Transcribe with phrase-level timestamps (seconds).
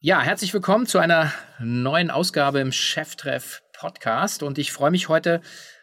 [0.00, 5.40] Ja, herzlich willkommen zu einer neuen Ausgabe im Cheftreff Podcast und ich freue mich heute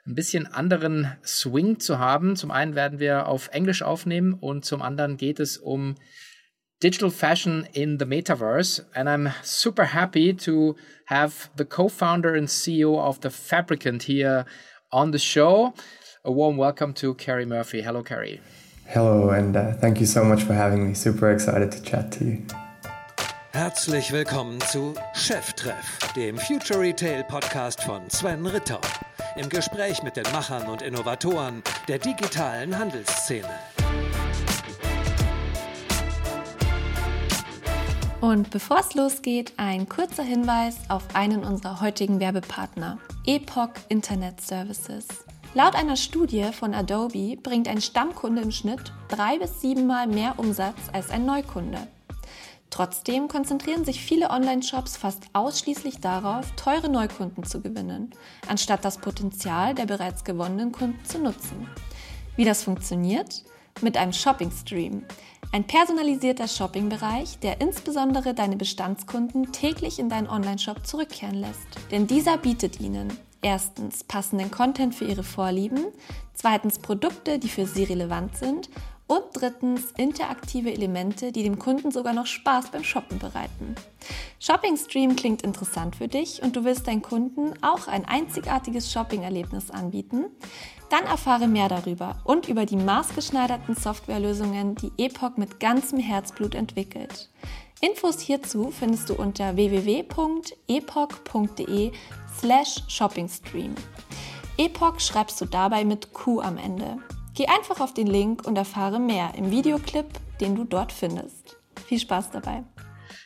[0.07, 2.37] ein bisschen anderen Swing zu haben.
[2.37, 5.95] Zum einen werden wir auf Englisch aufnehmen und zum anderen geht es um
[6.81, 8.85] digital fashion in the metaverse.
[8.93, 10.77] And I'm super happy to
[11.07, 14.45] have the co-founder and CEO of the Fabricant here
[14.91, 15.73] on the show.
[16.23, 17.81] A warm welcome to Carrie Murphy.
[17.81, 18.39] Hello, Carrie.
[18.85, 20.93] Hello, and uh, thank you so much for having me.
[20.93, 22.64] Super excited to chat to you.
[23.55, 28.81] Herzlich willkommen zu Cheftreff, dem Future Retail Podcast von Sven Ritter.
[29.37, 33.47] Im Gespräch mit den Machern und Innovatoren der digitalen Handelsszene.
[38.19, 45.07] Und bevor es losgeht, ein kurzer Hinweis auf einen unserer heutigen Werbepartner, Epoch Internet Services.
[45.53, 50.75] Laut einer Studie von Adobe bringt ein Stammkunde im Schnitt drei bis siebenmal mehr Umsatz
[50.91, 51.87] als ein Neukunde.
[52.75, 58.09] Trotzdem konzentrieren sich viele Online-Shops fast ausschließlich darauf, teure Neukunden zu gewinnen,
[58.49, 61.69] anstatt das Potenzial der bereits gewonnenen Kunden zu nutzen.
[62.35, 63.45] Wie das funktioniert?
[63.79, 65.05] Mit einem Shopping-Stream.
[65.53, 71.67] Ein personalisierter Shopping-Bereich, der insbesondere deine Bestandskunden täglich in deinen Online-Shop zurückkehren lässt.
[71.91, 75.85] Denn dieser bietet ihnen erstens passenden Content für ihre Vorlieben,
[76.33, 78.69] zweitens Produkte, die für sie relevant sind
[79.07, 83.75] und drittens interaktive Elemente, die dem Kunden sogar noch Spaß beim Shoppen bereiten.
[84.39, 89.69] Shopping Stream klingt interessant für dich und du willst deinen Kunden auch ein einzigartiges Shopping-Erlebnis
[89.71, 90.25] anbieten?
[90.89, 97.29] Dann erfahre mehr darüber und über die maßgeschneiderten Softwarelösungen, die Epoch mit ganzem Herzblut entwickelt.
[97.81, 100.61] Infos hierzu findest du unter www.epoch.de
[102.39, 103.75] slash shoppingstream.
[104.57, 106.97] Epoch schreibst du dabei mit Q am Ende.
[107.35, 110.05] Geh einfach auf den Link und erfahre mehr im Videoclip,
[110.39, 111.57] den du dort findest.
[111.85, 112.63] Viel Spaß dabei.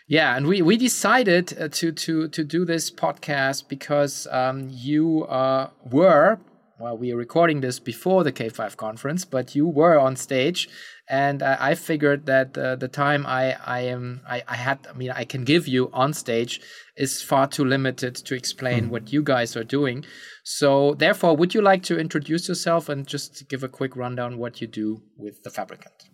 [0.09, 5.25] Yeah, and we, we decided uh, to, to, to do this podcast because um, you
[5.25, 6.39] uh, were,
[6.80, 10.70] well, we are recording this before the K5 conference, but you were on stage.
[11.09, 14.95] And uh, I figured that uh, the time I, I am I, I had I
[14.95, 16.61] mean I can give you on stage
[16.95, 18.89] is far too limited to explain mm.
[18.89, 20.05] what you guys are doing.
[20.43, 24.61] So, therefore, would you like to introduce yourself and just give a quick rundown what
[24.61, 26.09] you do with the Fabricant?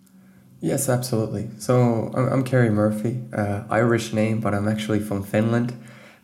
[0.61, 1.49] Yes, absolutely.
[1.59, 5.73] So, I'm, I'm Kerry Murphy, uh, Irish name, but I'm actually from Finland.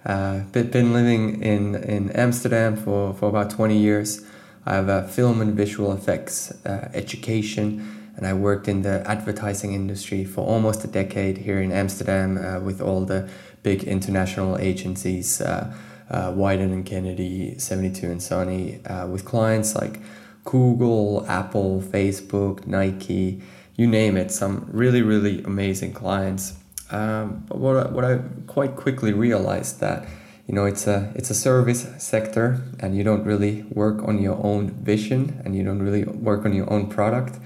[0.06, 4.26] Uh, been living in, in Amsterdam for, for about 20 years.
[4.66, 9.74] I have a film and visual effects uh, education, and I worked in the advertising
[9.74, 13.30] industry for almost a decade here in Amsterdam uh, with all the
[13.64, 15.42] big international agencies.
[15.42, 15.74] Uh,
[16.12, 20.02] uh, Wieden and Kennedy, 72 and Sunny, uh, with clients like
[20.44, 23.42] Google, Apple, Facebook, Nike,
[23.78, 26.56] you name it, some really, really amazing clients.
[26.92, 30.06] Um, but what what I quite quickly realized that
[30.48, 34.38] you know it's a it's a service sector and you don't really work on your
[34.44, 37.40] own vision and you don't really work on your own product.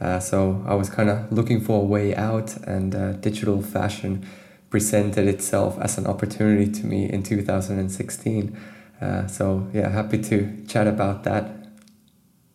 [0.00, 4.26] Uh, so I was kind of looking for a way out, and uh, digital fashion
[4.70, 8.56] presented itself as an opportunity to me in 2016.
[9.00, 11.67] Uh, so yeah, happy to chat about that.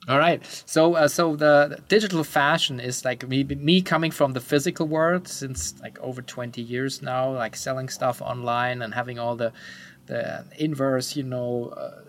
[0.07, 0.43] All right.
[0.65, 5.27] So uh, so the digital fashion is like me me coming from the physical world
[5.27, 9.53] since like over 20 years now, like selling stuff online and having all the
[10.07, 12.03] the inverse, you know, uh,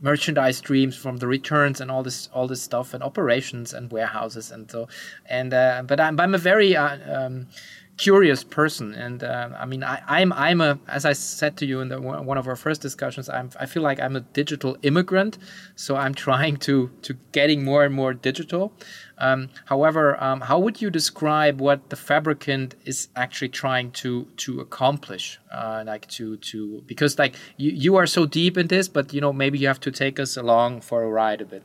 [0.00, 4.50] merchandise streams from the returns and all this all this stuff and operations and warehouses
[4.50, 4.88] and so
[5.26, 7.48] and uh, but I'm I'm a very uh, um,
[7.98, 11.80] curious person and uh, i mean I, I'm, I'm a as i said to you
[11.80, 15.36] in the, one of our first discussions I'm, i feel like i'm a digital immigrant
[15.74, 18.72] so i'm trying to to getting more and more digital.
[19.18, 24.10] Um, however um, how would you describe what the fabricant is actually trying to
[24.44, 25.40] to accomplish?
[25.52, 29.20] Uh, like to to because like you, you are so deep in this but you
[29.20, 31.64] know maybe you have to take us along for a ride a bit.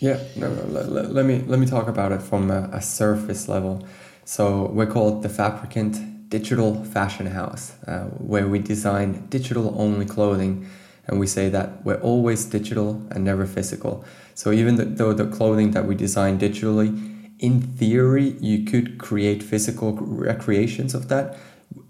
[0.00, 0.62] Yeah no, no
[0.96, 3.84] let, let me let me talk about it from a, a surface level
[4.24, 10.06] so we call it the Fabricant Digital Fashion House, uh, where we design digital only
[10.06, 10.68] clothing.
[11.06, 14.04] And we say that we're always digital and never physical.
[14.34, 19.92] So even though the clothing that we design digitally, in theory, you could create physical
[19.92, 21.36] recreations of that.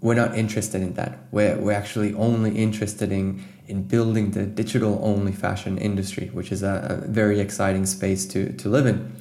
[0.01, 1.19] We're not interested in that.
[1.31, 6.63] We're, we're actually only interested in, in building the digital only fashion industry, which is
[6.63, 9.15] a, a very exciting space to, to live in.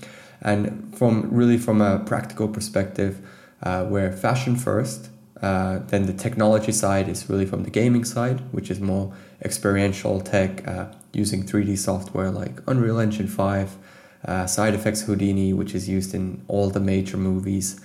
[0.44, 3.26] And from really from a practical perspective,
[3.62, 5.08] uh, we're fashion first.
[5.40, 9.12] Uh, then the technology side is really from the gaming side, which is more
[9.42, 13.76] experiential tech uh, using 3D software like Unreal Engine 5,
[14.26, 17.80] uh, SideFX Houdini, which is used in all the major movies.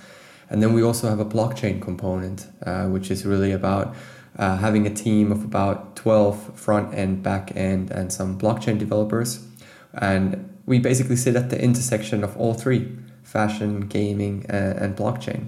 [0.48, 3.94] And then we also have a blockchain component, uh, which is really about
[4.38, 9.46] uh, having a team of about 12 front end, back end, and some blockchain developers.
[9.92, 15.40] And we basically sit at the intersection of all three fashion, gaming, and, and blockchain.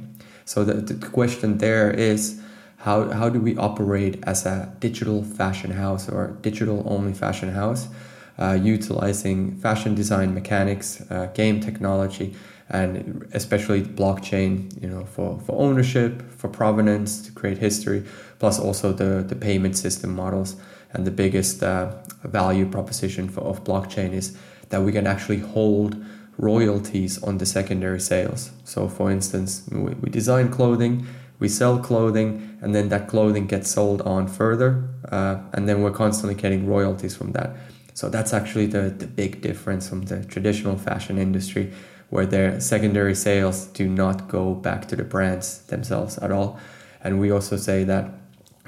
[0.44, 2.42] So the, the question there is
[2.78, 7.86] how, how do we operate as a digital fashion house or digital only fashion house,
[8.36, 12.34] uh, utilizing fashion design mechanics, uh, game technology,
[12.68, 18.02] and especially blockchain, you know, for, for ownership, for provenance, to create history,
[18.40, 20.56] plus also the, the payment system models.
[20.94, 21.92] And the biggest uh,
[22.24, 24.36] value proposition for, of blockchain is
[24.72, 26.02] that we can actually hold
[26.38, 28.50] royalties on the secondary sales.
[28.64, 31.06] So, for instance, we, design clothing,
[31.38, 35.92] we sell clothing, and then that clothing gets sold on further, uh, and then we're
[35.92, 37.54] constantly getting royalties from that.
[37.92, 41.70] So, that's actually the, the big difference from the traditional fashion industry
[42.08, 46.58] where their secondary sales do not go back to the brands themselves at all.
[47.02, 48.10] And we also say that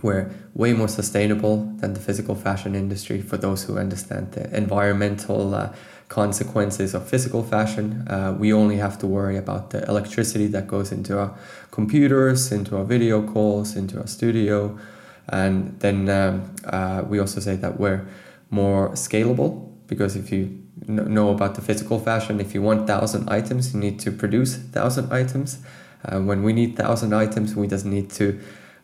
[0.03, 5.55] we're way more sustainable than the physical fashion industry for those who understand the environmental
[5.55, 5.73] uh,
[6.15, 8.07] consequences of physical fashion.
[8.09, 11.37] Uh, we only have to worry about the electricity that goes into our
[11.71, 14.79] computers, into our video calls, into our studio.
[15.29, 18.07] And then um, uh, we also say that we're
[18.51, 19.53] more scalable
[19.89, 22.41] because if you know about the physical fashion.
[22.41, 25.59] If you want thousand items, you need to produce thousand items.
[26.05, 28.39] Uh, when we need thousand items, we just need to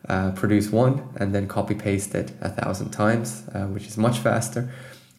[0.09, 4.19] uh, produce one and then copy paste it a thousand times, uh, which is much
[4.19, 4.69] faster.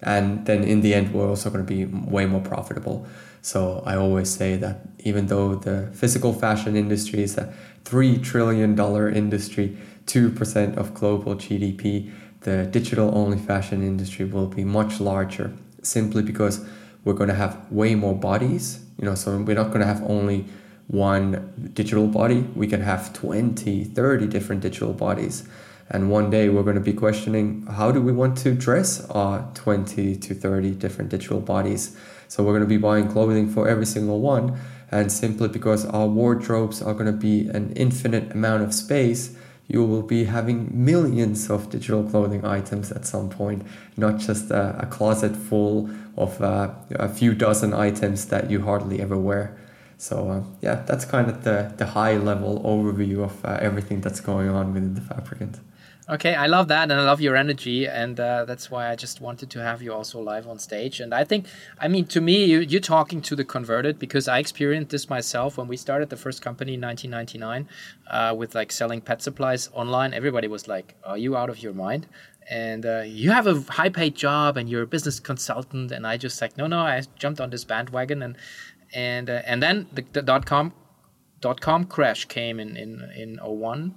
[0.02, 3.06] And then in the end, we're also going to be way more profitable.
[3.40, 7.52] So I always say that even though the physical fashion industry is a
[7.84, 9.76] three trillion dollar industry,
[10.06, 12.12] two percent of global GDP,
[12.43, 15.52] the digital only fashion industry will be much larger
[15.82, 16.64] simply because
[17.05, 20.02] we're going to have way more bodies you know so we're not going to have
[20.05, 20.44] only
[20.87, 25.48] one digital body we can have 20 30 different digital bodies
[25.90, 29.50] and one day we're going to be questioning how do we want to dress our
[29.55, 31.96] 20 to 30 different digital bodies
[32.29, 34.58] so we're going to be buying clothing for every single one
[34.90, 39.37] and simply because our wardrobes are going to be an infinite amount of space
[39.73, 44.76] you will be having millions of digital clothing items at some point, not just a,
[44.81, 49.56] a closet full of uh, a few dozen items that you hardly ever wear.
[49.96, 54.20] So uh, yeah, that's kind of the, the high level overview of uh, everything that's
[54.20, 55.61] going on within the Fabricant.
[56.12, 59.22] Okay, I love that, and I love your energy, and uh, that's why I just
[59.22, 61.00] wanted to have you also live on stage.
[61.00, 61.46] And I think,
[61.80, 65.56] I mean, to me, you, are talking to the converted because I experienced this myself
[65.56, 67.66] when we started the first company in 1999
[68.10, 70.12] uh, with like selling pet supplies online.
[70.12, 72.06] Everybody was like, "Are you out of your mind?"
[72.50, 75.92] And uh, you have a high-paid job, and you're a business consultant.
[75.92, 78.36] And I just like, no, no, I jumped on this bandwagon, and
[78.92, 80.74] and uh, and then the, the dot com
[81.40, 83.94] dot com crash came in in in 01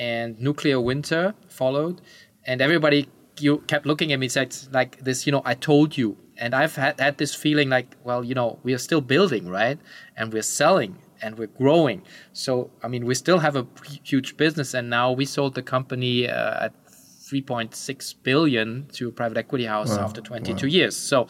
[0.00, 2.00] and nuclear winter followed
[2.46, 3.06] and everybody
[3.38, 6.16] you kept looking at me said like this you know i told you.
[6.42, 9.78] And i've had, had this feeling like well you know we are still building right?
[10.16, 12.02] And we're selling and we're growing.
[12.32, 13.66] So i mean we still have a
[14.02, 19.36] huge business and now we sold the company uh, at 3.6 billion to a private
[19.36, 20.04] equity house wow.
[20.06, 20.70] after 22 wow.
[20.70, 20.96] years.
[20.96, 21.28] So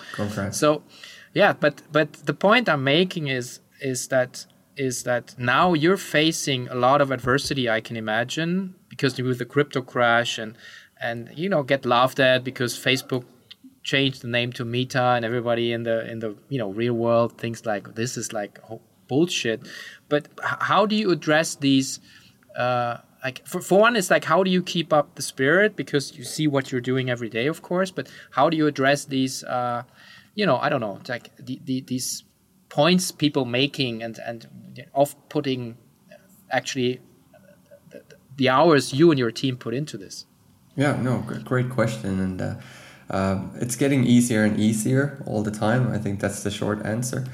[0.53, 0.83] so
[1.35, 4.47] yeah but but the point i'm making is is that
[4.77, 9.45] is that now you're facing a lot of adversity i can imagine because with the
[9.45, 10.57] crypto crash and
[11.01, 13.25] and you know get laughed at because facebook
[13.83, 17.37] changed the name to meta and everybody in the in the you know real world
[17.39, 18.59] thinks like this is like
[19.11, 19.61] bullshit.
[20.09, 20.29] But
[20.71, 22.01] how do you address these
[22.57, 25.77] uh, like for, for one it's like how do you keep up the spirit?
[25.77, 29.05] Because you see what you're doing every day of course but how do you address
[29.17, 29.83] these uh,
[30.39, 32.09] you know i don't know like the, the, these
[32.71, 34.47] points people making and and
[34.95, 35.77] off putting
[36.51, 37.01] actually
[37.91, 38.03] the,
[38.37, 40.27] the, hours you and your team put into this?
[40.77, 42.55] Yeah, no, great question, and uh,
[43.11, 45.93] uh, it's getting easier and easier all the time.
[45.93, 47.27] I think that's the short answer.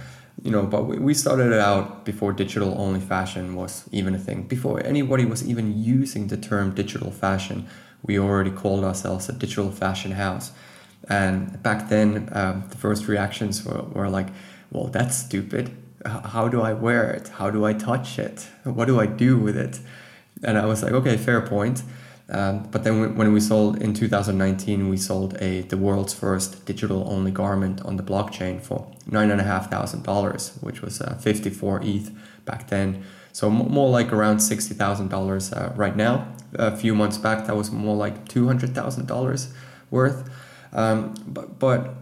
[0.43, 4.43] You know, but we started it out before digital only fashion was even a thing.
[4.43, 7.67] Before anybody was even using the term digital fashion,
[8.03, 10.53] we already called ourselves a digital fashion house.
[11.09, 14.29] And back then, um, the first reactions were, were like,
[14.77, 15.71] well, that's stupid
[16.07, 17.29] how do I wear it?
[17.29, 18.49] How do I touch it?
[18.65, 19.81] What do I do with it?
[20.43, 21.83] And I was like, okay, fair point.
[22.29, 27.09] Um, but then when we sold in 2019, we sold a the world's first digital
[27.09, 31.15] only garment on the blockchain for nine and a half thousand dollars, which was uh,
[31.15, 32.11] 54 ETH
[32.45, 33.05] back then.
[33.33, 36.27] So more like around sixty thousand uh, dollars right now.
[36.55, 39.53] A few months back, that was more like two hundred thousand dollars
[39.91, 40.29] worth.
[40.73, 41.95] Um, but but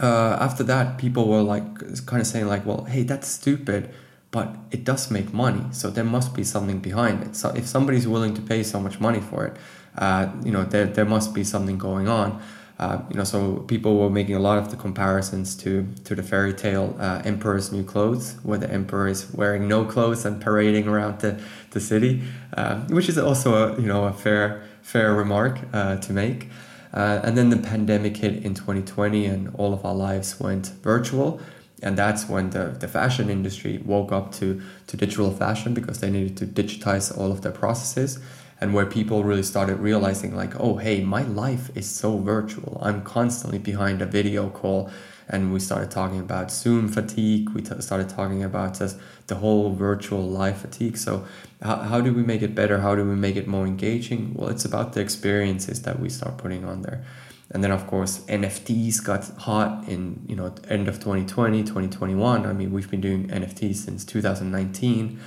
[0.00, 3.90] uh, after that, people were like kind of saying like, well, hey, that's stupid.
[4.30, 5.64] but it does make money.
[5.72, 7.36] So there must be something behind it.
[7.36, 9.56] So if somebody's willing to pay so much money for it,
[9.98, 12.40] uh, you know, there, there must be something going on.
[12.78, 16.22] Uh, you know, so people were making a lot of the comparisons to to the
[16.22, 20.88] fairy tale uh, Emperor's New Clothes, where the emperor is wearing no clothes and parading
[20.88, 21.38] around the,
[21.70, 22.22] the city,
[22.56, 26.48] uh, which is also a you know a fair fair remark uh, to make.
[26.92, 31.40] Uh, and then the pandemic hit in 2020, and all of our lives went virtual.
[31.82, 36.10] And that's when the, the fashion industry woke up to, to digital fashion because they
[36.10, 38.20] needed to digitize all of their processes.
[38.60, 42.78] And where people really started realizing like oh hey my life is so virtual.
[42.80, 44.88] I'm constantly behind a video call
[45.28, 47.50] and we started talking about zoom fatigue.
[47.50, 50.96] We t- started talking about just the whole virtual life fatigue.
[50.96, 51.24] So
[51.60, 52.80] how, how do we make it better?
[52.80, 54.34] How do we make it more engaging?
[54.34, 57.04] Well it's about the experiences that we start putting on there.
[57.50, 62.52] And then of course nfts got hot in you know end of 2020 2021 i
[62.54, 65.20] mean we've been doing nfts since 2019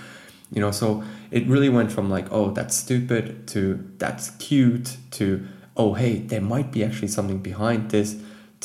[0.51, 5.45] you know so it really went from like oh that's stupid to that's cute to
[5.77, 8.15] oh hey there might be actually something behind this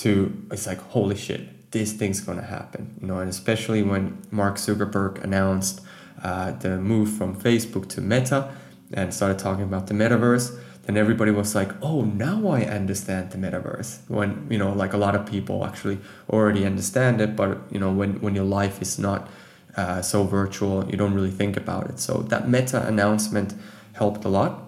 [0.02, 0.12] to
[0.50, 5.22] it's like holy shit this thing's gonna happen you know and especially when mark zuckerberg
[5.22, 5.80] announced
[6.22, 8.52] uh, the move from facebook to meta
[8.92, 13.38] and started talking about the metaverse then everybody was like oh now i understand the
[13.38, 17.78] metaverse when you know like a lot of people actually already understand it but you
[17.78, 19.28] know when when your life is not
[19.76, 22.00] uh, so virtual, you don't really think about it.
[22.00, 23.54] So that meta announcement
[23.92, 24.62] helped a lot.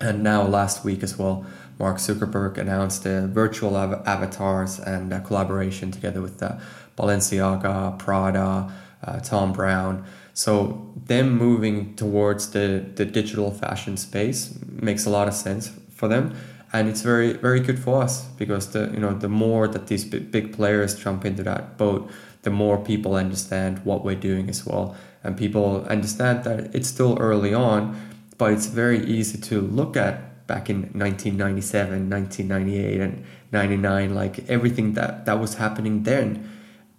[0.00, 1.46] And now last week as well,
[1.78, 6.58] Mark Zuckerberg announced the virtual av- avatars and a collaboration together with uh,
[6.96, 10.04] Balenciaga, Prada, uh, Thom Browne.
[10.32, 16.08] So them moving towards the, the digital fashion space makes a lot of sense for
[16.08, 16.34] them
[16.72, 20.04] and it's very very good for us because the you know the more that these
[20.04, 22.10] big players jump into that boat
[22.44, 24.94] the more people understand what we're doing as well.
[25.24, 27.98] And people understand that it's still early on,
[28.38, 34.94] but it's very easy to look at back in 1997, 1998, and 99, like everything
[34.94, 36.50] that, that was happening then.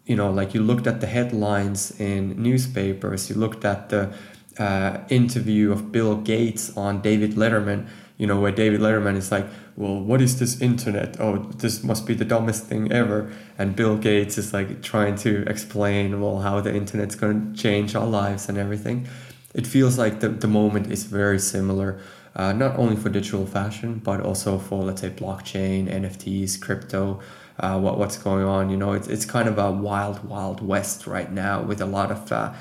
[0.06, 4.14] You know, like you looked at the headlines in newspapers, you looked at the
[4.58, 7.88] uh, interview of Bill Gates on David Letterman,
[8.18, 11.20] you know, where David Letterman is like, well, what is this internet?
[11.20, 13.32] Oh, this must be the dumbest thing ever.
[13.58, 17.96] And Bill Gates is like trying to explain, well, how the internet's going to change
[17.96, 19.08] our lives and everything.
[19.54, 22.00] It feels like the, the moment is very similar,
[22.36, 27.22] uh, not only for digital fashion, but also for, let's say, blockchain, NFTs, crypto,
[27.60, 28.70] uh, what, what's going on.
[28.70, 32.12] You know, it's, it's kind of a wild, wild west right now with a lot
[32.12, 32.54] of, uh,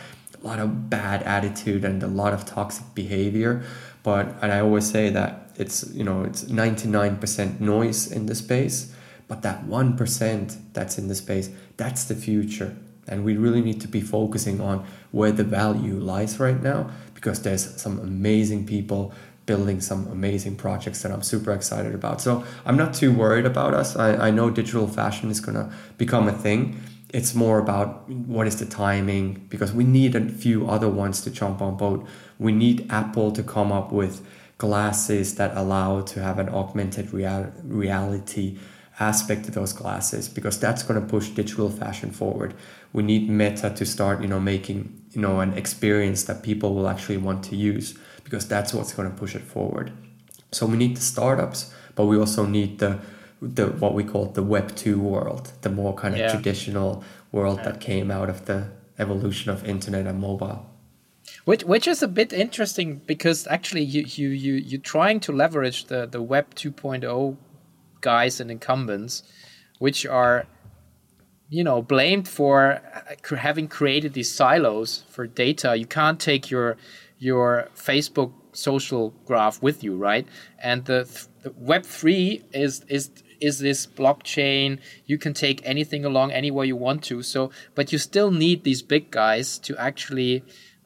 [0.42, 3.64] a lot of bad attitude and a lot of toxic behavior.
[4.02, 8.92] But, and I always say that it's you know it's 99% noise in the space
[9.26, 12.76] but that 1% that's in the space that's the future
[13.06, 17.42] and we really need to be focusing on where the value lies right now because
[17.42, 19.12] there's some amazing people
[19.46, 22.20] building some amazing projects that I'm super excited about.
[22.20, 23.96] So I'm not too worried about us.
[23.96, 26.80] I, I know digital fashion is going to become a thing.
[27.12, 31.30] It's more about what is the timing because we need a few other ones to
[31.30, 32.02] jump on board.
[32.38, 34.26] We need Apple to come up with
[34.58, 38.58] glasses that allow to have an augmented real- reality
[39.00, 42.54] aspect to those glasses because that's going to push digital fashion forward.
[42.92, 46.88] We need meta to start you know making you know an experience that people will
[46.88, 49.92] actually want to use because that's what's going to push it forward.
[50.52, 52.98] So we need the startups but we also need the
[53.40, 56.30] the what we call the web 2 world the more kind of yeah.
[56.30, 60.66] traditional world that came out of the evolution of internet and mobile.
[61.44, 65.86] Which which is a bit interesting because actually you you you you're trying to leverage
[65.86, 67.36] the the Web 2.0
[68.12, 69.22] guys and incumbents,
[69.78, 70.46] which are
[71.48, 72.80] you know blamed for
[73.48, 75.76] having created these silos for data.
[75.76, 76.76] You can't take your
[77.18, 80.26] your Facebook social graph with you, right?
[80.62, 81.00] And the,
[81.42, 86.76] the Web three is is is this blockchain you can take anything along anywhere you
[86.76, 90.44] want to so but you still need these big guys to actually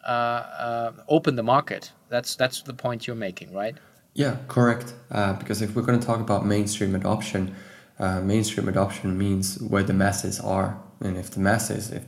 [0.09, 1.93] uh, uh, open the market.
[2.09, 3.77] That's that's the point you're making, right?
[4.19, 4.95] Yeah, correct.
[5.13, 7.55] Uh, because if we're going to talk about mainstream adoption,
[8.01, 12.03] uh, mainstream adoption means where the masses are, and if the masses, if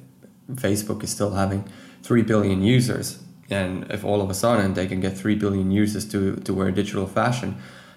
[0.55, 1.63] Facebook is still having
[2.03, 6.05] three billion users, and if all of a sudden they can get three billion users
[6.07, 7.55] to to wear digital fashion,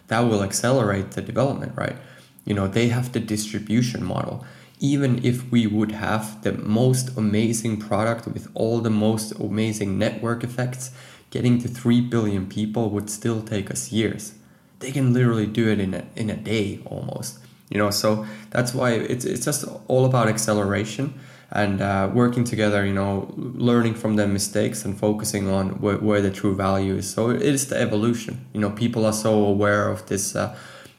[0.10, 1.98] that will accelerate the development, right?
[2.46, 4.46] You know, they have the distribution model
[4.84, 10.44] even if we would have the most amazing product with all the most amazing network
[10.44, 10.92] effects,
[11.34, 14.36] getting to 3 billion people would still take us years.
[14.80, 17.40] They can literally do it in a, in a day almost.
[17.72, 21.06] You know, so that's why it's, it's just all about acceleration.
[21.64, 26.22] and uh, working together, you know, learning from their mistakes and focusing on where, where
[26.22, 27.08] the true value is.
[27.16, 28.34] So it is the evolution.
[28.54, 30.56] You know, people are so aware of this, uh,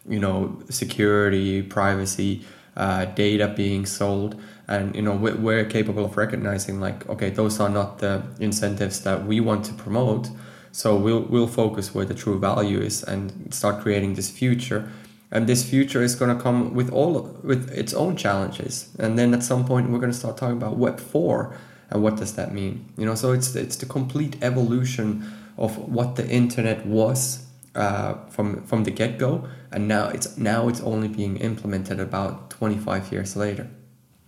[0.09, 0.37] you know,
[0.71, 2.33] security, privacy,
[2.77, 7.69] uh, data being sold, and you know, we're, capable of recognizing like, okay, those are
[7.69, 10.31] not the incentives that we want to promote.
[10.73, 14.91] So we'll we'll focus where the true value is and start creating this future.
[15.31, 18.89] And this future is going to come with all with its own challenges.
[18.99, 21.57] And then at some point we're going to start talking about web 4
[21.91, 22.87] and what does that mean?
[22.97, 25.25] You know so it's it's the complete evolution
[25.57, 30.81] of what the internet was uh, from from the get-go and now it's now it's
[30.81, 33.69] only being implemented about 25 years later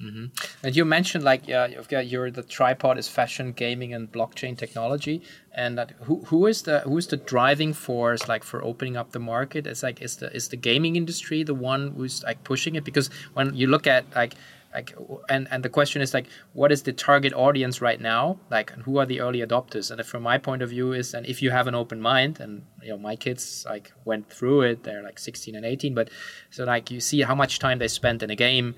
[0.01, 0.27] Mm-hmm.
[0.63, 4.57] And you mentioned like yeah, you've got your the tripod is fashion, gaming, and blockchain
[4.57, 5.23] technology.
[5.55, 9.13] And that, who who is the who is the driving force like for opening up
[9.13, 9.67] the market?
[9.67, 12.85] It's like is the is the gaming industry the one who's like pushing it?
[12.85, 14.35] Because when you look at like
[14.77, 14.95] like
[15.29, 18.39] and and the question is like what is the target audience right now?
[18.51, 19.91] Like and who are the early adopters?
[19.91, 22.53] And from my point of view is and if you have an open mind and
[22.83, 26.11] you know my kids like went through it they're like 16 and 18 but
[26.51, 28.75] so like you see how much time they spent in a game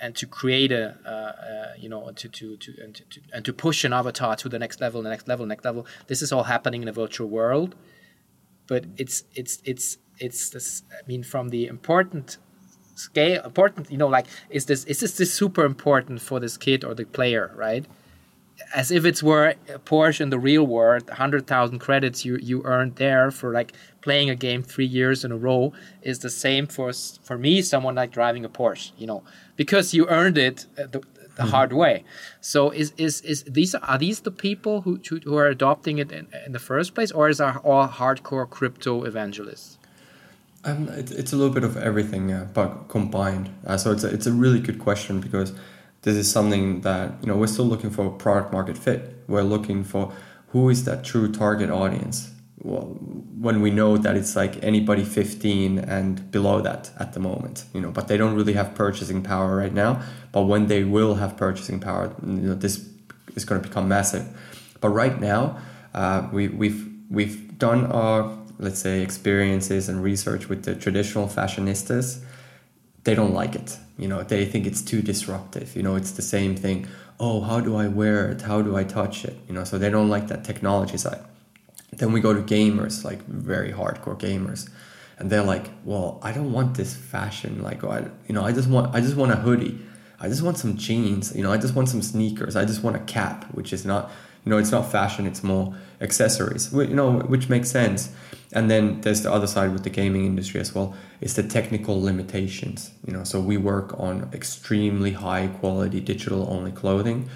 [0.00, 3.52] and to create a uh, uh, you know to to to and, to and to
[3.52, 5.86] push an avatar to the next level the next level next level.
[6.06, 7.76] This is all happening in a virtual world
[8.66, 12.38] but it's it's it's it's this i mean from the important
[12.96, 16.84] scale important you know like is this is this, this super important for this kid
[16.84, 17.86] or the player right
[18.74, 22.96] as if it's were a Porsche in the real world, 100,000 credits you, you earned
[22.96, 25.72] there for like playing a game three years in a row
[26.02, 29.22] is the same for for me, someone like driving a Porsche, you know,
[29.56, 31.48] because you earned it uh, the, the mm-hmm.
[31.48, 32.04] hard way.
[32.40, 36.28] So is, is, is these are these the people who, who are adopting it in,
[36.46, 39.78] in the first place, or is are all hardcore crypto evangelists?
[40.66, 43.50] Um, it, it's a little bit of everything, uh, but combined.
[43.64, 45.52] Uh, so it's a, it's a really good question because
[46.02, 49.22] this is something that you know we're still looking for product market fit.
[49.28, 50.12] We're looking for
[50.48, 52.32] who is that true target audience.
[52.58, 52.96] Well,
[53.38, 57.80] when we know that it's like anybody 15 and below that at the moment, you
[57.80, 60.02] know, but they don't really have purchasing power right now.
[60.32, 62.88] But when they will have purchasing power, you know, this
[63.36, 64.26] is going to become massive.
[64.80, 65.58] But right now,
[65.94, 72.22] uh, we, we've we've done our let's say experiences and research with the traditional fashionistas.
[73.04, 73.78] They don't like it.
[73.98, 75.76] You know they think it's too disruptive.
[75.76, 76.86] You know it's the same thing.
[77.18, 78.42] Oh how do i wear it?
[78.42, 79.36] How do i touch it?
[79.48, 81.20] You know so they don't like that technology side.
[81.92, 84.68] Then we go to gamers like very hardcore gamers.
[85.18, 88.68] And they're like well i don't want this fashion like I, you know i just
[88.68, 89.78] want i just want a hoodie.
[90.18, 91.34] I just want some jeans.
[91.34, 92.56] You know i just want some sneakers.
[92.56, 94.10] I just want a cap which is not
[94.46, 98.10] you know it's not fashion it's more accessories you know which makes sense
[98.56, 100.94] and then there's the other side with the gaming industry as well.
[101.20, 103.22] Is the technical limitations you know.
[103.22, 107.28] So we work on extremely high quality digital only clothing.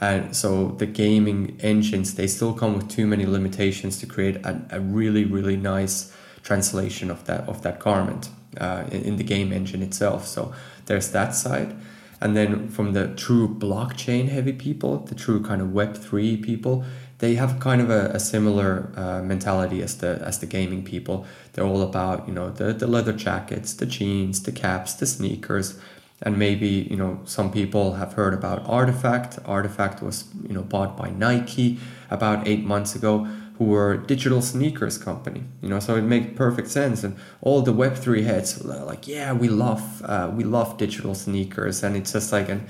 [0.00, 4.62] And so the gaming engines they still come with too many limitations to create a,
[4.70, 9.52] a really really nice translation of that of that garment uh, in, in the game
[9.52, 10.26] engine itself.
[10.26, 10.54] So
[10.86, 11.74] there's that side.
[12.20, 16.84] And then from the true blockchain heavy people, the true kind of Web3 people,
[17.18, 21.26] they have kind of a, a similar uh, mentality as the as the gaming people.
[21.52, 25.78] They're all about you know the, the leather jackets, the jeans, the caps, the sneakers,
[26.22, 29.42] and maybe you know some people have heard about RTFKT.
[29.42, 31.78] RTFKT was you know bought by Nike
[32.10, 33.26] about eight months ago
[33.58, 37.60] who were a digital sneakers company you know so it makes perfect sense and all
[37.60, 42.30] the web3 heads like yeah we love uh, we love digital sneakers and it's just
[42.32, 42.64] like an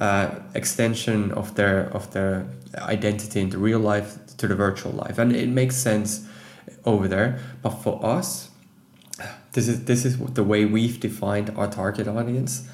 [0.00, 5.18] uh, extension of their of their identity in the real life to the virtual life.
[5.18, 6.26] And it makes sense
[6.84, 7.38] over there.
[7.62, 8.50] But for us
[9.52, 12.68] this is this is the way we've defined our target audience.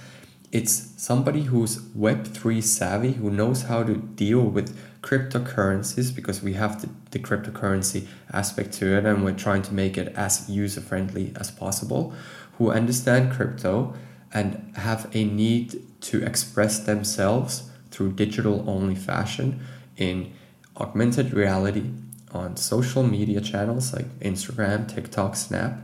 [0.53, 6.81] It's somebody who's web3 savvy who knows how to deal with cryptocurrencies because we have
[6.81, 11.33] the, the cryptocurrency aspect to it and we're trying to make it as user friendly
[11.37, 12.12] as possible,
[12.59, 13.95] who understand crypto
[14.33, 19.61] and have a need to express themselves through digital only fashion
[19.97, 20.33] in
[20.77, 21.91] augmented reality
[22.33, 25.79] on social media channels like Instagram, TikTok, Snap,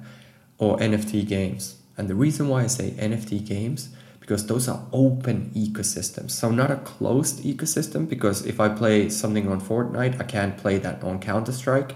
[0.59, 1.77] or NFT games.
[1.97, 3.91] And the reason why I say NFT games
[4.23, 6.31] because those are open ecosystems.
[6.31, 10.79] So not a closed ecosystem because if I play something on Fortnite, I can't play
[10.79, 11.93] that on Counter-Strike.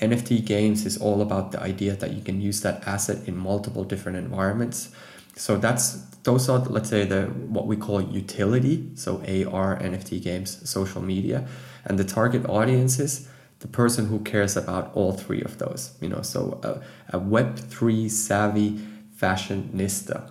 [0.00, 3.84] NFT games is all about the idea that you can use that asset in multiple
[3.84, 4.90] different environments.
[5.38, 10.68] So that's those are let's say the what we call utility, so AR, NFT games,
[10.68, 11.46] social media,
[11.84, 13.28] and the target audience is
[13.60, 15.96] the person who cares about all three of those.
[16.00, 18.80] You know, so a, a Web three savvy
[19.16, 20.30] fashionista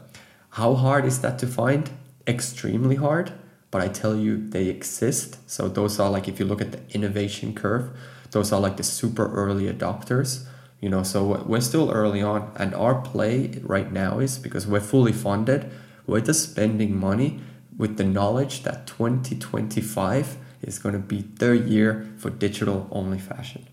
[0.58, 1.88] how hard is that to find?
[2.26, 3.32] Extremely hard.
[3.70, 5.38] but I tell you they exist.
[5.48, 7.91] So those are like if you look at the innovation curve,
[8.32, 10.48] those are like the super early adopters.
[10.80, 14.80] You know, so we're still early on, and our play right now is because we're
[14.80, 15.72] fully funded.
[16.06, 17.40] We're just spending money
[17.76, 23.68] with the knowledge that 2025 is going to be their year for digital only fashion.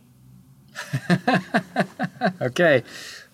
[2.40, 2.82] okay,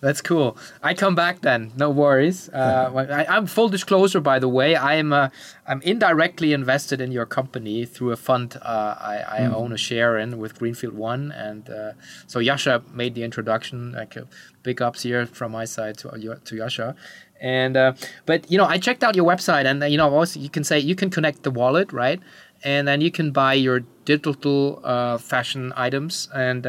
[0.01, 0.57] that's cool.
[0.81, 1.71] I come back then.
[1.77, 2.49] No worries.
[2.49, 4.75] Uh, I, am full disclosure, by the way.
[4.75, 5.29] I am uh,
[5.67, 9.53] I'm indirectly invested in your company through a fund uh, I, I mm.
[9.53, 11.91] own a share in with Greenfield One, and uh,
[12.25, 13.91] so Jascha made the introduction.
[13.93, 14.23] Like uh,
[14.63, 16.95] big ups here from my side to to Jascha.
[17.39, 17.93] And uh,
[18.25, 20.79] but you know, I checked out your website, and you know, also you can say
[20.79, 22.19] you can connect the wallet, right?
[22.63, 24.81] And then you can buy your digital
[25.19, 26.65] fashion items and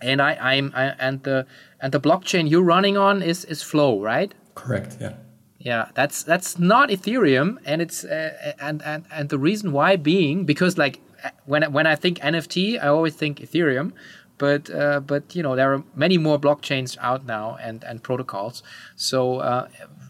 [0.00, 1.46] and I, I'm I, and the
[1.86, 4.34] and the blockchain you're running on is is Flow, right?
[4.56, 4.96] Correct.
[5.00, 5.14] Yeah.
[5.58, 10.44] Yeah, that's that's not Ethereum, and it's uh, and and and the reason why being
[10.44, 11.00] because like
[11.44, 13.92] when when I think NFT, I always think Ethereum,
[14.36, 18.64] but uh, but you know there are many more blockchains out now and and protocols.
[18.96, 19.68] So uh,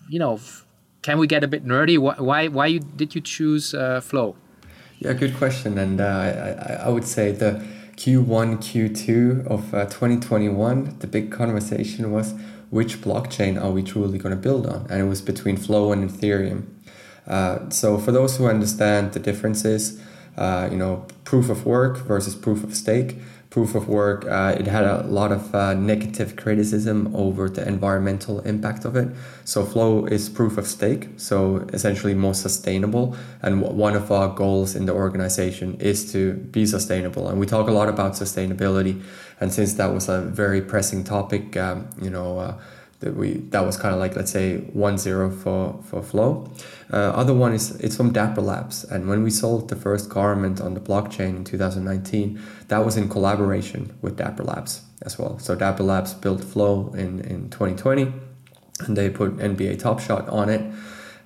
[0.09, 0.41] you know,
[1.03, 1.99] can we get a bit nerdy?
[1.99, 4.35] Why why you, did you choose uh, Flow?
[4.99, 7.61] Yeah, good question, and uh, I I would say the
[7.97, 12.35] Q1, Q2 of uh, 2021, the big conversation was
[12.69, 14.87] which blockchain are we truly going to build on?
[14.91, 16.67] And it was between Flow and Ethereum.
[17.27, 20.01] Uh, so for those who understand the differences,
[20.37, 23.17] uh, you know, proof of work versus proof of stake,
[23.51, 28.41] proof of work, uh, it had a lot of uh, negative criticism over the environmental
[28.41, 29.09] impact of it.
[29.45, 33.17] So Flow is proof of stake, so essentially more sustainable.
[33.43, 37.29] And one of our goals in the organization is to be sustainable.
[37.29, 39.03] And we talk a lot about sustainability.
[39.41, 42.59] And since that was a very pressing topic, um, you know, uh,
[43.01, 46.51] that we that was kind of like let's say one zero for for Flow.
[46.93, 50.61] Uh, other one is it's from Dapper Labs, and when we sold the first garment
[50.61, 55.39] on the blockchain in 2019, that was in collaboration with Dapper Labs as well.
[55.39, 58.13] So Dapper Labs built Flow in in 2020,
[58.81, 60.63] and they put NBA Top Shot on it,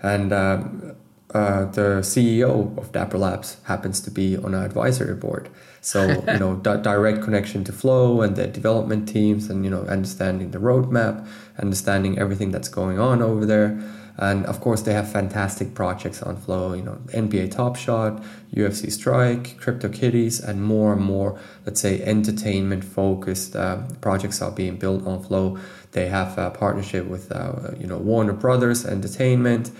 [0.03, 0.33] and.
[0.33, 0.97] Um,
[1.33, 5.49] uh, the CEO of Dapper Labs happens to be on our advisory board.
[5.81, 9.83] So you know, di- direct connection to Flow and the development teams, and you know,
[9.83, 11.27] understanding the roadmap,
[11.59, 13.81] understanding everything that's going on over there.
[14.19, 16.75] And of course, they have fantastic projects on Flow.
[16.75, 18.23] You know, NBA Top Shot,
[18.55, 24.77] UFC Strike, Crypto Kitties, and more and more, let's say, entertainment-focused uh, projects are being
[24.77, 25.59] built on Flow.
[25.93, 29.71] They have a partnership with, uh, you know, Warner Brothers Entertainment.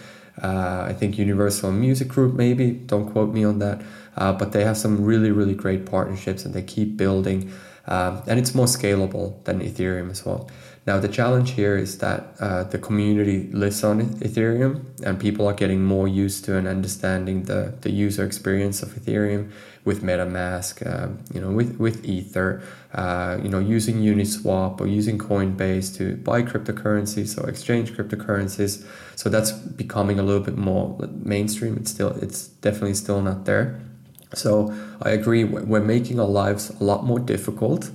[0.43, 2.71] Uh, I think Universal Music Group, maybe.
[2.71, 3.83] Don't quote me on that.
[4.21, 7.51] Uh, but they have some really, really great partnerships and they keep building.
[7.87, 10.49] Um, and it's more scalable than Ethereum as well.
[10.87, 15.55] Now, the challenge here is that uh, the community lives on Ethereum and people are
[15.55, 19.51] getting more used to and understanding the, the user experience of Ethereum
[19.85, 25.19] with MetaMask, um, you know, with, with Ether, uh, you know, using Uniswap or using
[25.19, 28.85] Coinbase to buy cryptocurrencies or exchange cryptocurrencies.
[29.17, 31.77] So that's becoming a little bit more mainstream.
[31.79, 33.81] It's still, it's definitely still not there.
[34.35, 37.91] So I agree, we're making our lives a lot more difficult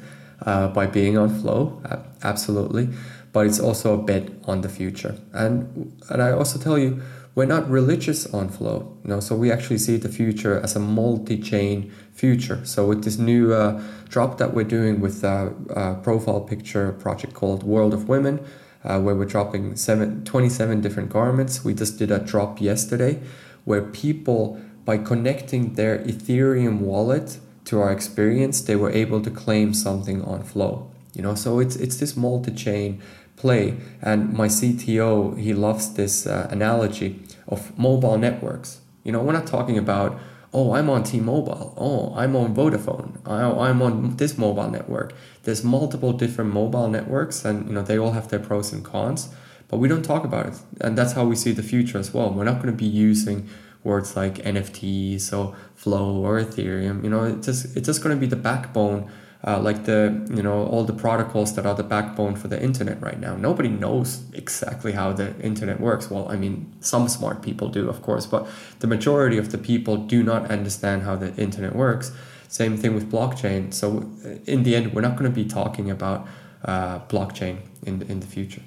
[0.45, 1.82] uh, by being on flow,
[2.24, 2.89] absolutely.
[3.32, 5.17] But it's also a bet on the future.
[5.34, 7.02] And and I also tell you,
[7.36, 8.98] we're not religious on flow.
[9.04, 12.62] You know, so we actually see the future as a multi-chain future.
[12.63, 17.34] So with this new uh, drop that we're doing with a, a, profile picture project
[17.34, 18.39] called World of Women,
[18.86, 21.65] uh, where we're dropping seven, 27 different garments.
[21.65, 23.19] We just did a drop yesterday
[23.65, 29.74] where people, by connecting their Ethereum wallet to our experience, they were able to claim
[29.74, 30.91] something on Flow.
[31.13, 33.02] You know, so it's it's this multi-chain
[33.36, 33.78] play.
[34.02, 38.82] And my CTO, he loves this uh, analogy of mobile networks.
[39.04, 40.19] You know, we're not talking about
[40.56, 41.74] oh, I'm on T-Mobile.
[41.76, 43.19] Oh, I'm on Vodafone.
[43.26, 45.13] Oh, I'm on this mobile network.
[45.43, 49.30] There's multiple different mobile networks, and you know they all have their pros and cons.
[49.67, 52.32] But we don't talk about it, and that's how we see the future as well.
[52.32, 53.50] We're not going to be using
[53.86, 57.04] words like NFTs or Flow or Ethereum.
[57.04, 59.10] You know, it's just it's just going to be the backbone.
[59.48, 63.00] Uh, like the you know all the protocols that are the backbone for the internet
[63.00, 67.67] right now nobody knows exactly how the internet works well i mean some smart people
[67.67, 68.48] do of course but
[68.80, 72.12] the majority of the people do not understand how the internet works
[72.48, 75.91] same thing with blockchain so uh, in the end we're not going to be talking
[75.91, 76.28] about
[76.63, 78.63] uh, blockchain in the, in the future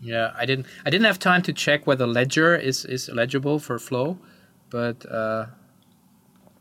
[0.00, 3.78] yeah i didn't i didn't have time to check whether ledger is is eligible for
[3.78, 4.16] flow
[4.70, 5.46] but uh,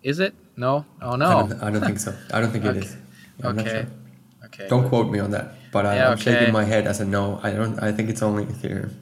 [0.04, 0.34] is it?
[0.58, 0.86] No.
[1.02, 1.28] Oh no.
[1.28, 2.14] I don't, I don't think so.
[2.34, 2.80] I don't think okay.
[2.80, 2.98] it is.
[3.44, 3.70] I'm okay.
[3.70, 3.88] Sure.
[4.46, 4.68] Okay.
[4.68, 5.54] Don't quote me on that.
[5.72, 6.24] But I, am okay.
[6.24, 7.40] shaking my head as a no.
[7.44, 7.82] I don't.
[7.82, 8.94] I think it's only Ethereum.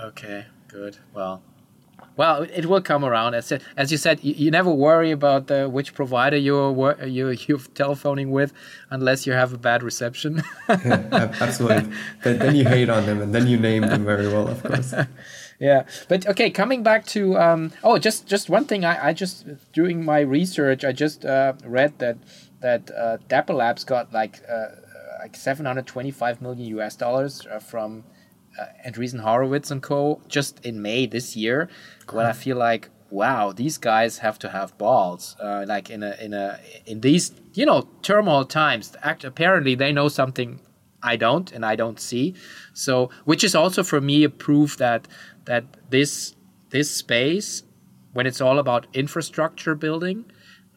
[0.00, 0.46] Okay.
[0.68, 0.96] Good.
[1.14, 1.42] Well,
[2.18, 3.34] well, it will come around.
[3.34, 7.58] As, as you said, you, you never worry about the, which provider you're, you're, you're
[7.74, 8.52] telephoning with
[8.90, 10.42] unless you have a bad reception.
[10.68, 11.92] yeah, absolutely.
[12.24, 14.92] Then, then, you hate on them and then you name them very well, of course.
[15.60, 18.84] yeah, but okay, coming back to um, oh, just just one thing.
[18.84, 20.84] I, I just doing my research.
[20.84, 22.18] I just uh, read that
[22.60, 24.66] that uh, Dapper Labs got like uh,
[25.20, 28.02] like 725 million US dollars uh, from
[28.58, 30.20] uh, Andreessen Horowitz and Co.
[30.28, 31.68] just in May this year.
[32.06, 32.18] Cool.
[32.18, 35.36] Well, I feel like wow, these guys have to have balls.
[35.40, 38.94] Uh, like in a in a in these you know turmoil times.
[39.02, 40.60] Act, apparently, they know something
[41.02, 42.34] I don't, and I don't see.
[42.74, 45.08] So, which is also for me a proof that
[45.44, 46.34] that this
[46.70, 47.62] this space,
[48.12, 50.26] when it's all about infrastructure building,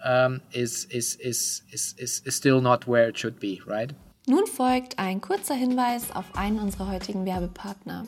[0.04, 3.92] um, is, is, is, is, is, is still not where it should be, right?
[4.28, 8.06] Nun folgt ein kurzer Hinweis auf einen unserer heutigen Werbepartner,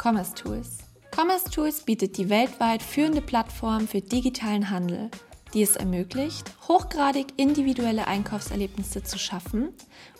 [0.00, 0.78] Commerce Tools.
[1.12, 5.10] Commerce Tools bietet die weltweit führende Plattform für digitalen Handel,
[5.54, 9.70] die es ermöglicht, hochgradig individuelle Einkaufserlebnisse zu schaffen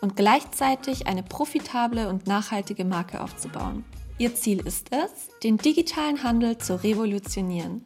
[0.00, 3.84] und gleichzeitig eine profitable und nachhaltige Marke aufzubauen.
[4.18, 7.84] Ihr Ziel ist es, den digitalen Handel zu revolutionieren.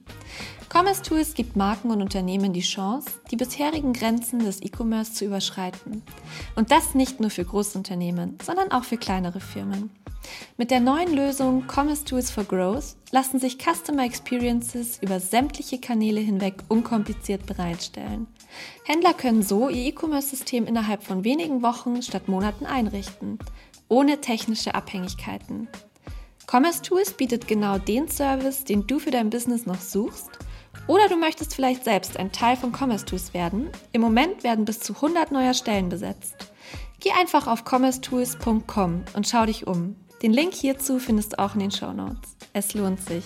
[0.72, 6.02] Commerce Tools gibt Marken und Unternehmen die Chance, die bisherigen Grenzen des E-Commerce zu überschreiten.
[6.54, 9.90] Und das nicht nur für Großunternehmen, sondern auch für kleinere Firmen.
[10.56, 16.20] Mit der neuen Lösung Commerce Tools for Growth lassen sich Customer Experiences über sämtliche Kanäle
[16.20, 18.28] hinweg unkompliziert bereitstellen.
[18.84, 23.40] Händler können so ihr E-Commerce-System innerhalb von wenigen Wochen statt Monaten einrichten,
[23.88, 25.66] ohne technische Abhängigkeiten.
[26.50, 30.30] Commerce Tools bietet genau den Service, den du für dein Business noch suchst
[30.88, 33.68] oder du möchtest vielleicht selbst ein Teil von Commerce Tools werden.
[33.92, 36.34] Im Moment werden bis zu 100 neuer Stellen besetzt.
[36.98, 39.94] Geh einfach auf commercetools.com und schau dich um.
[40.24, 42.36] Den Link hierzu findest du auch in den Show Notes.
[42.52, 43.22] Es lohnt sich.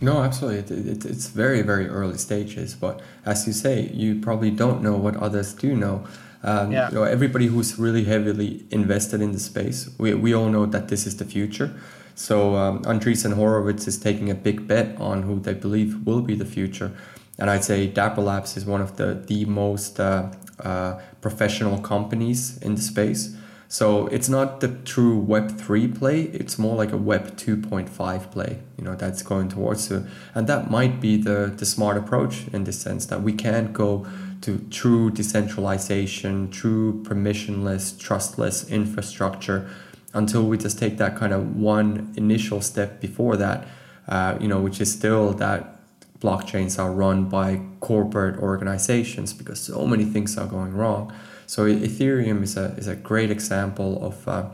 [0.00, 0.58] No, absolutely.
[0.58, 2.76] It, it, it's very, very early stages.
[2.76, 6.04] But as you say, you probably don't know what others do know.
[6.42, 6.90] Um, yeah.
[6.90, 10.88] you know, everybody who's really heavily invested in the space, we, we all know that
[10.88, 11.70] this is the future.
[12.14, 16.34] So um, Andreessen Horowitz is taking a big bet on who they believe will be
[16.34, 16.92] the future.
[17.38, 22.58] And I'd say Dapper Labs is one of the, the most uh, uh, professional companies
[22.58, 23.36] in the space.
[23.66, 28.60] So it's not the true Web 3 play, it's more like a Web 2.5 play,
[28.78, 30.04] you know, that's going towards it.
[30.32, 34.06] And that might be the, the smart approach in the sense that we can't go
[34.42, 39.68] to true decentralization, true permissionless, trustless infrastructure
[40.14, 43.66] until we just take that kind of one initial step before that,
[44.08, 45.74] uh, you know, which is still that
[46.20, 51.12] blockchains are run by corporate organizations because so many things are going wrong.
[51.46, 54.48] So Ethereum is a is a great example of uh,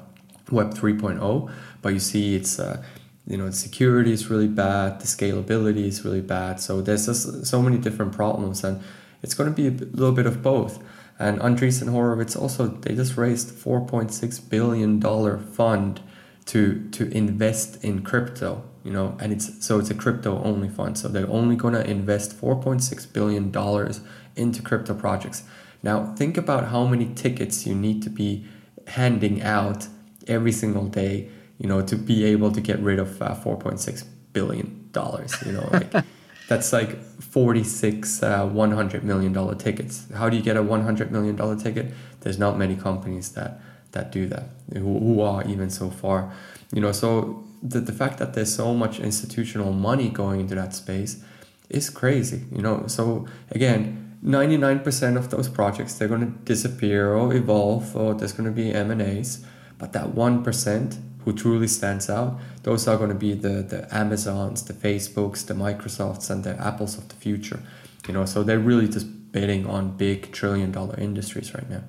[0.51, 2.83] Web 3.0, but you see it's uh,
[3.27, 6.59] you know the security is really bad, the scalability is really bad.
[6.61, 8.83] So there's just so many different problems, and
[9.23, 10.83] it's going to be a little bit of both.
[11.21, 16.01] And Andreessen Horowitz also they just raised 4.6 billion dollar fund
[16.47, 18.65] to to invest in crypto.
[18.83, 20.97] You know, and it's so it's a crypto only fund.
[20.97, 24.01] So they're only gonna invest 4.6 billion dollars
[24.35, 25.43] into crypto projects.
[25.83, 28.47] Now think about how many tickets you need to be
[28.87, 29.89] handing out
[30.27, 31.29] every single day.
[31.59, 35.35] You know, to be able to get rid of uh, 4.6 billion dollars.
[35.45, 35.93] You know, like.
[36.51, 40.07] that's like 46 uh, 100 million dollar tickets.
[40.13, 41.95] How do you get a 100 million dollar ticket?
[42.23, 43.61] There's not many companies that
[43.93, 46.33] that do that who, who are even so far.
[46.73, 50.75] You know so the, the fact that there's so much institutional money going into that
[50.75, 51.23] space
[51.69, 52.87] is crazy you know?
[52.89, 58.49] So again 99% of those projects they're going to disappear or evolve or there's going
[58.49, 59.45] to be m&as
[59.79, 64.63] but that 1% who truly stands out, those are going to be the, the Amazons,
[64.65, 67.63] the Facebooks, the Microsofts, and the Apples of the future.
[68.07, 71.83] You know, so they're really just betting on big trillion dollar industries right now.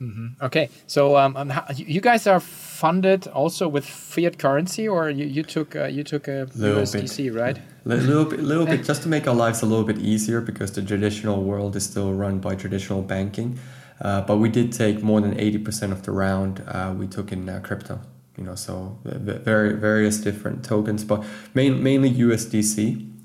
[0.00, 0.44] Mm-hmm.
[0.44, 5.42] Okay, so um, um, you guys are funded also with fiat currency, or you, you
[5.42, 7.34] took uh, you took a little USDC, bit.
[7.34, 7.58] right?
[7.84, 10.70] A little bit, little bit, just to make our lives a little bit easier, because
[10.70, 13.58] the traditional world is still run by traditional banking.
[14.00, 16.62] Uh, but we did take more than eighty percent of the round.
[16.68, 17.98] Uh, we took in uh, crypto
[18.38, 21.24] you know so very various different tokens but
[21.54, 22.76] main, mainly usdc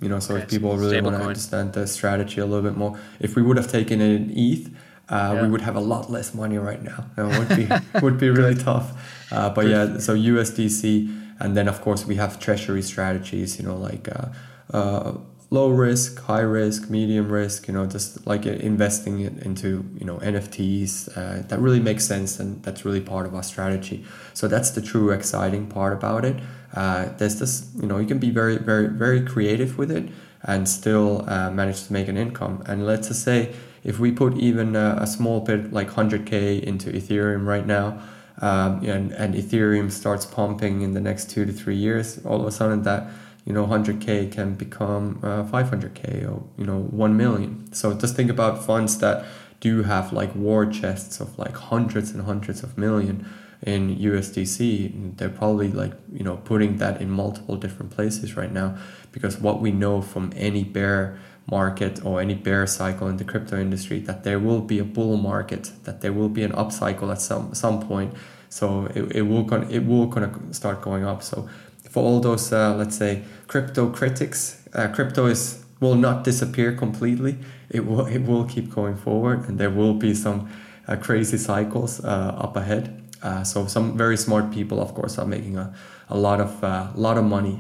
[0.02, 2.78] you know so okay, if people really want to understand the strategy a little bit
[2.78, 4.70] more if we would have taken it in eth
[5.10, 5.42] uh, yeah.
[5.42, 7.06] we would have a lot less money right now.
[7.18, 8.88] It would be would be really tough.
[9.32, 13.76] Uh, but yeah so usdc and then of course we have treasury strategies you know
[13.76, 14.28] like uh,
[14.72, 15.14] uh
[15.54, 20.18] low risk, high risk, medium risk, you know, just like investing it into, you know,
[20.18, 21.16] NFTs.
[21.16, 24.04] Uh, that really makes sense and that's really part of our strategy.
[24.34, 26.38] So that's the true exciting part about it.
[26.74, 30.10] Uh, there's this, you know, you can be very, very, very creative with it
[30.42, 32.64] and still uh, manage to make an income.
[32.66, 36.90] And let's just say if we put even a, a small bit like 100K into
[36.90, 38.02] Ethereum right now,
[38.42, 42.48] um, and, and Ethereum starts pumping in the next two to three years, all of
[42.48, 43.08] a sudden that
[43.46, 47.72] you know 100k can become uh, 500k or you know 1 million.
[47.74, 49.26] So just think about funds that
[49.60, 53.26] do have like war chests of like hundreds and hundreds of million
[53.62, 58.78] in USDC they're probably like you know putting that in multiple different places right now
[59.14, 61.18] because what we know from any bear
[61.50, 65.18] market or any bear cycle in the crypto industry that there will be a bull
[65.18, 68.14] market that there will be an upcycle at some some point.
[68.50, 71.24] So it, it will con- it will kind of start going up.
[71.24, 71.50] So
[71.94, 77.38] for all those, uh, let's say, crypto critics, uh, crypto is will not disappear completely.
[77.70, 80.50] It will it will keep going forward, and there will be some
[80.88, 83.00] uh, crazy cycles uh, up ahead.
[83.22, 85.72] Uh, so some very smart people, of course, are making a,
[86.10, 87.60] a lot of uh, lot of money,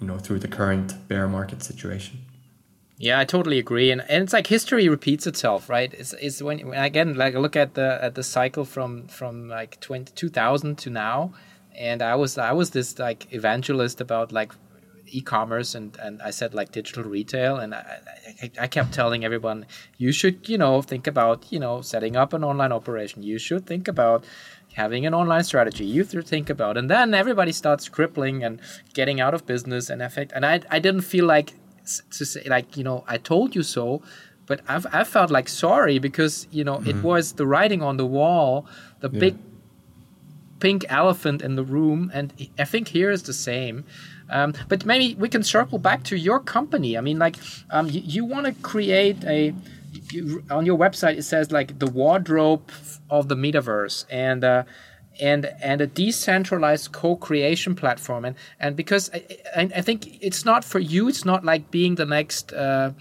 [0.00, 2.20] you know, through the current bear market situation.
[2.98, 5.92] Yeah, I totally agree, and, and it's like history repeats itself, right?
[5.92, 9.78] It's, it's when, when again like look at the at the cycle from from like
[9.80, 11.34] 20, 2000 to now
[11.76, 14.52] and I was I was this like evangelist about like
[15.08, 17.98] e-commerce and and I said like digital retail and I,
[18.42, 19.66] I, I kept telling everyone
[19.98, 23.66] you should you know think about you know setting up an online operation you should
[23.66, 24.24] think about
[24.74, 28.60] having an online strategy you should think about and then everybody starts crippling and
[28.94, 31.54] getting out of business and effect and I I didn't feel like
[32.10, 34.02] to say like you know I told you so
[34.46, 36.90] but I've I felt like sorry because you know mm-hmm.
[36.90, 38.66] it was the writing on the wall
[39.00, 39.20] the yeah.
[39.20, 39.36] big
[40.60, 43.84] pink elephant in the room, and I think here is the same.
[44.28, 46.98] Um, but maybe we can circle back to your company.
[46.98, 47.36] I mean, like
[47.70, 49.54] um, you, you want to create a
[50.10, 51.16] you, on your website.
[51.16, 52.70] It says like the wardrobe
[53.10, 54.64] of the metaverse, and uh,
[55.20, 58.24] and and a decentralized co-creation platform.
[58.24, 61.08] And and because I, I, I think it's not for you.
[61.08, 62.52] It's not like being the next.
[62.52, 62.92] Uh,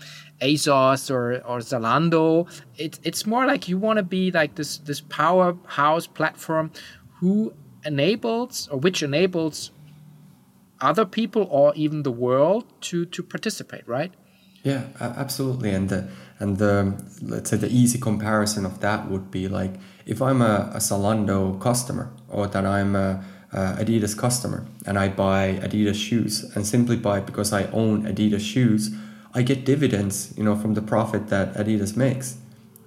[0.41, 2.45] ASOS or, or Zalando.
[2.77, 6.71] It, it's more like you want to be like this this powerhouse platform
[7.19, 7.53] who
[7.85, 9.71] enables or which enables
[10.81, 14.13] other people or even the world to to participate right?
[14.63, 15.69] Yeah absolutely.
[15.71, 19.75] And the and the let's say the easy comparison of that would be like
[20.05, 23.23] if i'm a, a customer or that i'm a,
[23.53, 28.41] a adidas customer and i buy adidas shoes and simply buy because i own adidas
[28.41, 28.91] shoes
[29.33, 32.37] i get dividends you know from the profit that adidas makes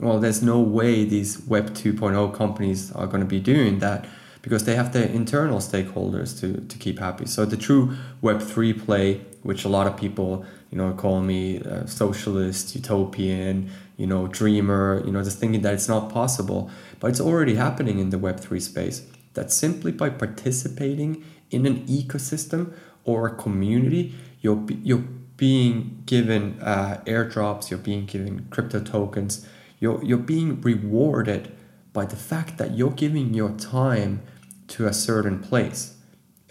[0.00, 4.06] well there's no way these web 2.0 companies are going to be doing that
[4.42, 7.26] because they have their internal stakeholders to, to keep happy.
[7.26, 12.74] So the true Web3 play, which a lot of people, you know, call me socialist,
[12.74, 17.56] utopian, you know, dreamer, you know, just thinking that it's not possible, but it's already
[17.56, 19.06] happening in the Web3 space.
[19.34, 22.72] That simply by participating in an ecosystem
[23.04, 25.04] or a community, you're, you're
[25.36, 29.46] being given uh, airdrops, you're being given crypto tokens,
[29.78, 31.52] you're, you're being rewarded
[31.92, 34.22] by the fact that you're giving your time
[34.68, 35.96] to a certain place.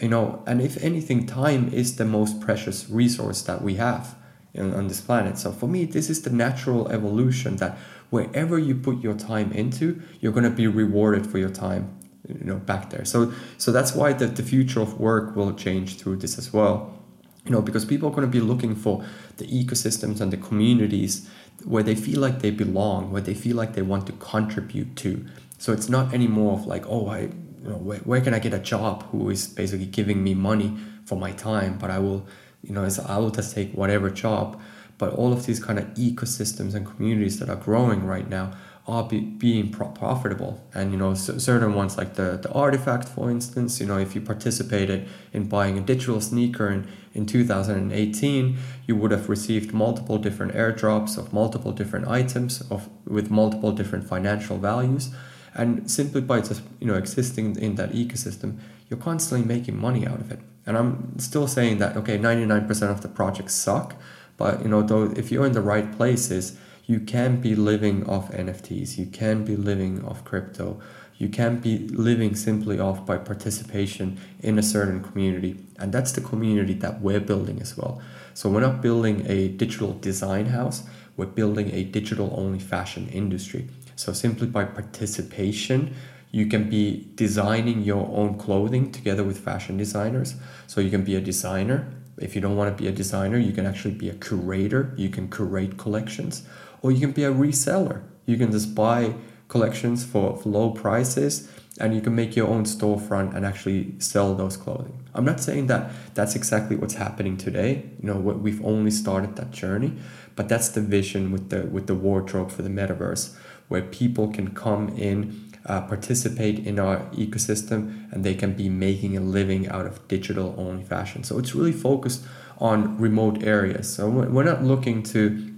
[0.00, 4.16] You know, and if anything, time is the most precious resource that we have
[4.54, 5.38] in, on this planet.
[5.38, 7.76] So for me, this is the natural evolution that
[8.10, 12.44] wherever you put your time into, you're going to be rewarded for your time you
[12.44, 16.16] know back there so so that's why the, the future of work will change through
[16.16, 16.98] this as well
[17.44, 19.04] you know because people are going to be looking for
[19.38, 21.28] the ecosystems and the communities
[21.64, 25.24] where they feel like they belong where they feel like they want to contribute to
[25.58, 27.28] so it's not anymore of like oh i
[27.62, 30.76] you know, where, where can I get a job who is basically giving me money
[31.04, 32.26] for my time, but I will,
[32.62, 34.60] you know, I will just take whatever job.
[34.98, 38.52] But all of these kind of ecosystems and communities that are growing right now
[38.86, 40.64] are be, being pro- profitable.
[40.74, 44.14] And, you know, c- certain ones like the, the RTFKT, for instance, you know, if
[44.14, 50.18] you participated in buying a digital sneaker in, in 2018, you would have received multiple
[50.18, 55.10] different airdrops of multiple different items of with multiple different financial values.
[55.54, 60.20] And simply by just you know existing in that ecosystem you're constantly making money out
[60.20, 60.40] of it.
[60.66, 63.96] And i'm still saying that okay 99% of the projects suck
[64.36, 68.30] but you know though if you're in the right places you can be living off
[68.30, 70.80] nfts you can be living off crypto
[71.18, 76.20] you can't be living simply off by participation in a certain community and that's the
[76.20, 78.00] community that we're building as well
[78.34, 80.84] so we're not building a digital design house
[81.16, 85.96] we're building a digital only fashion industry so simply by participation,
[86.30, 90.36] you can be designing your own clothing together with fashion designers.
[90.68, 91.90] So you can be a designer
[92.20, 94.92] If you don't want to be a designer, you can actually be a curator.
[94.96, 96.42] You can curate collections,
[96.82, 98.02] or you can be a reseller.
[98.26, 99.14] You can just buy
[99.48, 104.34] collections for, for low prices and you can make your own storefront and actually sell
[104.34, 104.98] those clothing.
[105.14, 107.90] I'm not saying that that's exactly what's happening today.
[108.00, 109.94] You know, we've only started that journey,
[110.36, 113.36] but that's the vision with the with the wardrobe for the metaverse,
[113.68, 119.16] where people can come in, uh, participate in our ecosystem, and they can be making
[119.16, 121.22] a living out of digital only fashion.
[121.22, 122.24] So it's really focused
[122.58, 123.92] on remote areas.
[123.92, 125.54] So we're not looking to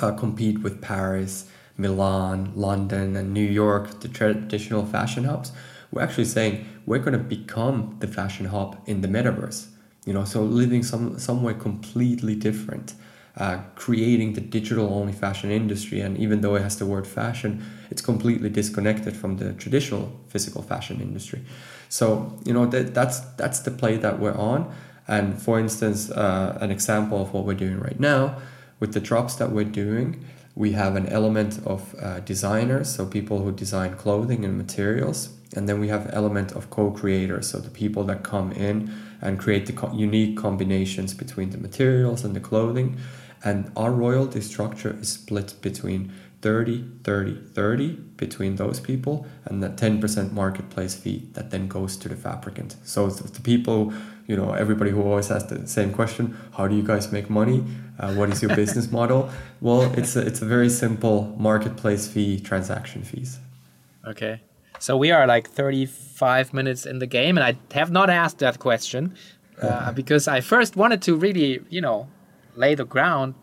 [0.00, 5.52] uh, compete with Paris Milan, London, and New York, the traditional fashion hubs,
[5.90, 9.68] we're actually saying we're going to become the fashion hub in the metaverse.
[10.04, 12.94] You know, so living some somewhere completely different,
[13.36, 17.64] uh, creating the digital only fashion industry, and even though it has the word fashion,
[17.90, 21.42] it's completely disconnected from the traditional physical fashion industry.
[21.88, 24.72] So you know that that's that's the play that we're on.
[25.06, 28.36] And for instance, uh, an example of what we're doing right now
[28.80, 30.24] with the drops that we're doing
[30.54, 35.68] we have an element of uh, designers, so people who design clothing and materials, and
[35.68, 39.72] then we have element of co-creators, so the people that come in and create the
[39.72, 42.96] co- unique combinations between the materials and the clothing.
[43.42, 49.70] And our royalty structure is split between 30, 30, 30 between those people, and the
[49.70, 52.76] 10% marketplace fee that then goes to the fabricant.
[52.84, 53.92] So the people,
[54.26, 57.64] you know, everybody who always asks the same question, how do you guys make money?
[57.98, 59.30] Uh, what is your business model?
[59.60, 63.38] Well, it's a, it's a very simple marketplace fee, transaction fees.
[64.06, 64.40] Okay.
[64.78, 68.58] So we are like 35 minutes in the game, and I have not asked that
[68.58, 69.14] question
[69.62, 72.08] uh, because I first wanted to really, you know,
[72.56, 73.34] lay the ground.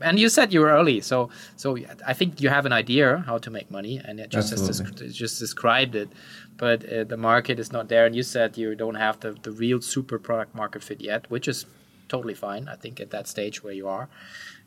[0.00, 1.76] And you said you were early, so so
[2.06, 5.40] I think you have an idea how to make money, and it just just, just
[5.40, 6.08] described it.
[6.56, 9.50] But uh, the market is not there, and you said you don't have the, the
[9.50, 11.66] real super product market fit yet, which is
[12.08, 12.68] totally fine.
[12.68, 14.08] I think at that stage where you are,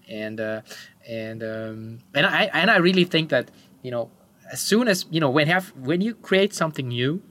[0.10, 0.62] and uh,
[1.08, 3.52] and um, and I and I really think that
[3.84, 4.12] you know
[4.52, 7.22] as soon as you know when have when you create something new,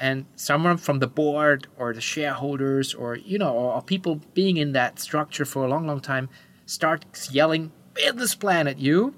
[0.00, 4.72] and someone from the board or the shareholders or you know or, people being in
[4.72, 6.28] that structure for a long long time
[6.66, 9.14] starts yelling business plan at you,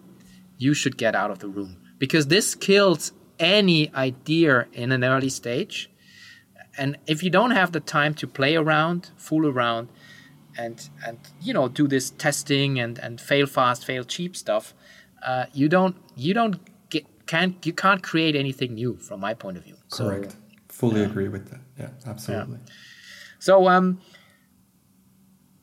[0.59, 5.30] you should get out of the room because this kills any idea in an early
[5.30, 5.91] stage.
[6.78, 9.88] And if you don't have the time to play around, fool around,
[10.57, 14.74] and and you know do this testing and and fail fast, fail cheap stuff,
[15.26, 16.61] uh, you don't you don't
[16.91, 19.76] get can't you can't create anything new from my point of view.
[19.91, 20.32] Correct.
[20.32, 20.36] So,
[20.68, 21.07] Fully yeah.
[21.09, 21.61] agree with that.
[21.78, 22.59] Yeah, absolutely.
[22.64, 22.72] Yeah.
[23.38, 24.01] So um,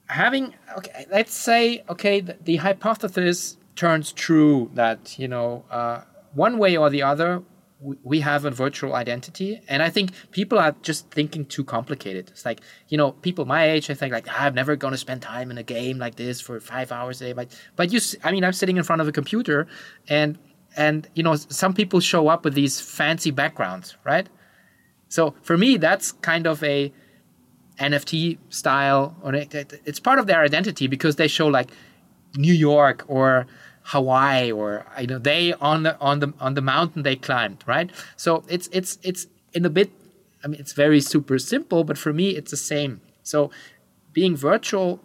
[0.07, 6.01] having okay, let's say okay, the, the hypothesis turns true that you know uh,
[6.33, 7.43] one way or the other
[7.79, 12.29] we have a virtual identity and i think people are just thinking too complicated.
[12.29, 14.97] It's like you know people my age i think like ah, i'm never going to
[14.97, 17.99] spend time in a game like this for five hours a day but but you
[18.23, 19.67] i mean i'm sitting in front of a computer
[20.09, 20.39] and
[20.75, 24.27] and you know some people show up with these fancy backgrounds right?
[25.09, 26.91] So for me that's kind of a
[27.79, 31.69] nft style or it's part of their identity because they show like
[32.35, 33.45] new york or
[33.87, 37.89] Hawaii or you know they on the on the on the mountain they climbed, right?
[38.17, 39.91] So it's it's it's in a bit.
[40.43, 43.01] I mean, it's very super simple, but for me, it's the same.
[43.23, 43.49] So
[44.11, 44.99] being virtual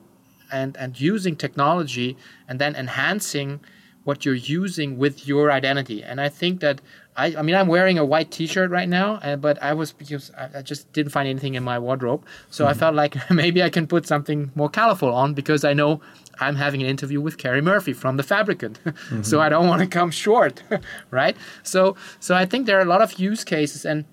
[0.50, 2.16] and and using technology
[2.48, 3.60] and then enhancing
[4.04, 6.02] what you're using with your identity.
[6.02, 6.80] And I think that
[7.16, 10.30] I, I mean, I'm wearing a white T-shirt right now, uh, but I was because
[10.36, 12.70] I, I, just didn't find anything in my wardrobe, so mm-hmm.
[12.70, 16.00] I felt like maybe I can put something more colorful on because I know
[16.40, 19.22] I'm having an interview with Kerry Murphy from the Fabricant, mm-hmm.
[19.22, 20.62] so I don't want to come short,
[21.10, 21.36] right?
[21.62, 24.04] So, so I think there are a lot of use cases, and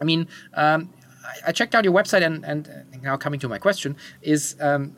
[0.00, 0.92] I mean, um,
[1.24, 2.68] I, I, checked out your website, and, and
[3.02, 4.56] now coming to my question is.
[4.60, 4.96] Um,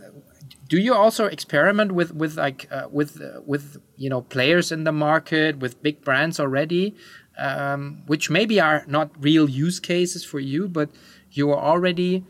[0.69, 4.85] do you also experiment with with like uh, with uh, with you know players in
[4.85, 6.95] the market with big brands already
[7.37, 10.89] um, which maybe are not real use cases for you but
[11.31, 12.25] you are already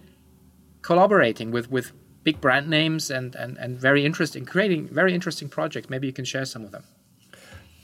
[0.82, 1.92] collaborating with with
[2.24, 5.90] big brand names and, and, and very interesting, creating very interesting projects.
[5.90, 6.84] Maybe you can share some of them.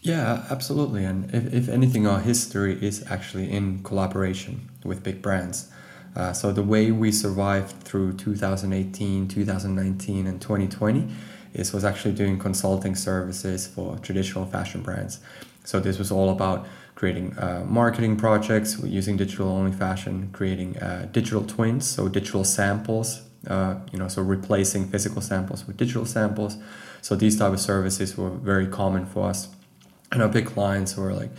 [0.03, 1.05] Yeah, absolutely.
[1.05, 5.71] And if, if anything, our history is actually in collaboration with big brands.
[6.15, 11.09] Uh, so the way we survived through 2018, 2019, and 2020
[11.55, 15.21] is was actually doing consulting services for traditional fashion brands.
[15.65, 21.09] So this was all about creating uh, marketing projects using digital only fashion, creating uh,
[21.13, 26.57] digital twins, so digital samples uh, you know, so replacing physical samples with digital samples.
[27.03, 29.49] So these type of services were very common for us.
[30.11, 31.31] And our big clients were like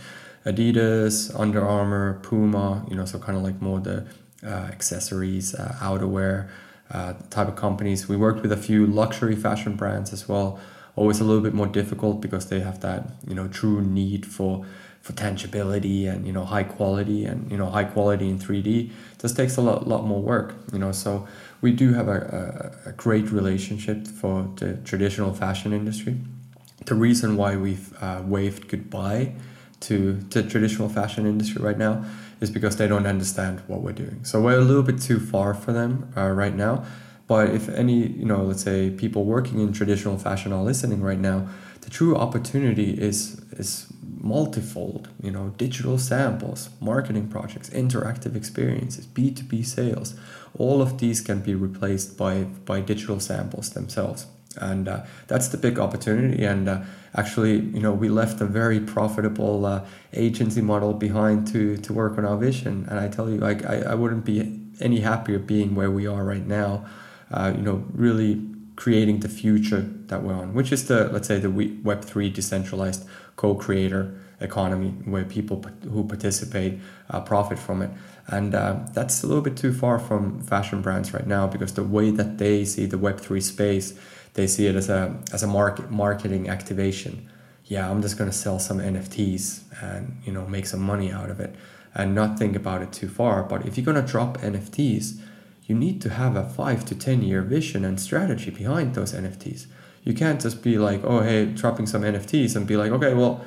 [0.46, 4.06] Adidas, Under Armour, Puma, you know, so kind of like more the
[4.42, 6.48] uh, accessories, uh, outerwear,
[6.90, 8.08] uh, type of companies.
[8.08, 10.58] We worked with a few luxury fashion brands as well.
[10.96, 14.66] Always a little bit more difficult because they have that you know true need for
[15.00, 18.90] for tangibility and you know high quality and you know high quality in 3D.
[19.18, 20.54] just takes a lot lot more work.
[20.72, 21.28] You know, so
[21.60, 26.16] we do have a, a, a great relationship for the traditional fashion industry.
[26.86, 29.34] The reason why we've uh, waved goodbye
[29.80, 32.04] to the traditional fashion industry right now
[32.40, 34.24] is because they don't understand what we're doing.
[34.24, 36.84] So we're a little bit too far for them uh, right now.
[37.26, 41.18] But if any, you know, let's say people working in traditional fashion are listening right
[41.18, 41.48] now,
[41.82, 43.86] the true opportunity is is
[44.18, 45.08] multifold.
[45.22, 50.14] You know, digital samples, marketing projects, interactive experiences, B two B sales.
[50.58, 54.26] All of these can be replaced by by digital samples themselves,
[54.60, 56.44] and uh, that's the big opportunity.
[56.44, 56.82] And uh,
[57.14, 62.18] actually, you know, we left a very profitable uh, agency model behind to to work
[62.18, 62.86] on our vision.
[62.90, 66.24] And I tell you, I, I, I wouldn't be any happier being where we are
[66.24, 66.84] right now.
[67.30, 68.42] Uh, you know, really
[68.76, 71.50] creating the future that we're on, which is the let's say the
[71.84, 73.04] Web three decentralized
[73.36, 76.80] co-creator economy where people who participate
[77.10, 77.90] uh, profit from it.
[78.30, 81.82] And uh, that's a little bit too far from fashion brands right now because the
[81.82, 83.98] way that they see the Web three space
[84.34, 87.28] they see it as a as a market marketing activation.
[87.64, 91.40] Yeah, I'm just gonna sell some NFTs and you know make some money out of
[91.40, 91.54] it
[91.94, 93.42] and not think about it too far.
[93.42, 95.20] But if you're gonna drop NFTs,
[95.66, 99.66] you need to have a five to ten year vision and strategy behind those NFTs.
[100.04, 103.44] You can't just be like, oh hey, dropping some NFTs and be like, okay, well,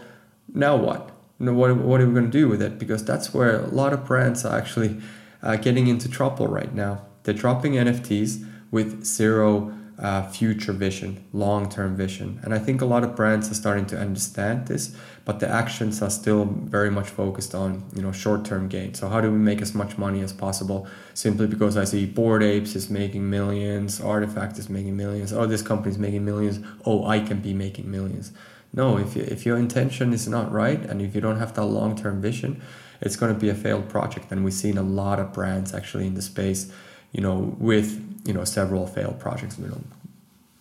[0.53, 1.12] now what?
[1.45, 2.79] What, what are we going to do with it?
[2.79, 5.01] Because that's where a lot of brands are actually
[5.41, 7.05] uh, getting into trouble right now.
[7.23, 12.39] They're dropping NFTs with zero uh, future vision, long term vision.
[12.43, 16.01] And I think a lot of brands are starting to understand this, but the actions
[16.01, 18.93] are still very much focused on you know short term gain.
[18.93, 20.87] So how do we make as much money as possible?
[21.13, 25.61] Simply because I see Bored Apes is making millions, RTFKT is making millions, oh this
[25.61, 28.31] company is making millions, oh I can be making millions.
[28.73, 31.65] No, if you, if your intention is not right and if you don't have that
[31.65, 32.61] long term vision,
[33.01, 34.31] it's going to be a failed project.
[34.31, 36.71] And we've seen a lot of brands actually in the space,
[37.11, 39.59] you know, with you know several failed projects.
[39.59, 39.81] You know,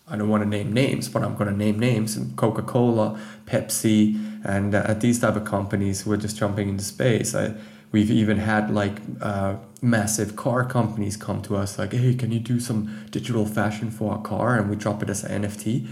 [0.09, 4.45] I don't want to name names, but I'm going to name names: Coca Cola, Pepsi,
[4.45, 7.35] and uh, these type of companies who are just jumping into space.
[7.35, 7.55] I,
[7.93, 12.41] we've even had like uh, massive car companies come to us like, "Hey, can you
[12.41, 15.89] do some digital fashion for our car?" And we drop it as an NFT.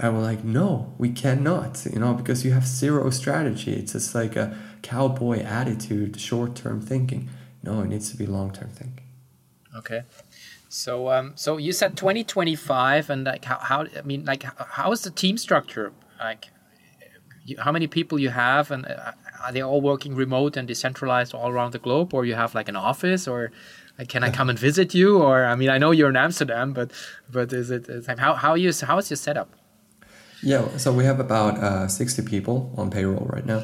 [0.00, 3.72] And we're like, no, we cannot, you know, because you have zero strategy.
[3.72, 7.28] It's just like a cowboy attitude, short term thinking.
[7.64, 9.04] No, it needs to be long term thinking.
[9.76, 10.02] Okay.
[10.68, 15.02] So, um, so you said 2025, and like how, how I mean, like how is
[15.02, 15.92] the team structure?
[16.20, 16.46] Like,
[17.44, 21.34] you, how many people you have, and uh, are they all working remote and decentralized
[21.34, 23.50] all around the globe, or you have like an office, or
[23.98, 25.18] like, can I come and visit you?
[25.18, 26.92] Or I mean, I know you're in Amsterdam, but
[27.28, 29.50] but is it is how how you how is your setup?
[30.42, 33.62] Yeah, so we have about uh, 60 people on payroll right now.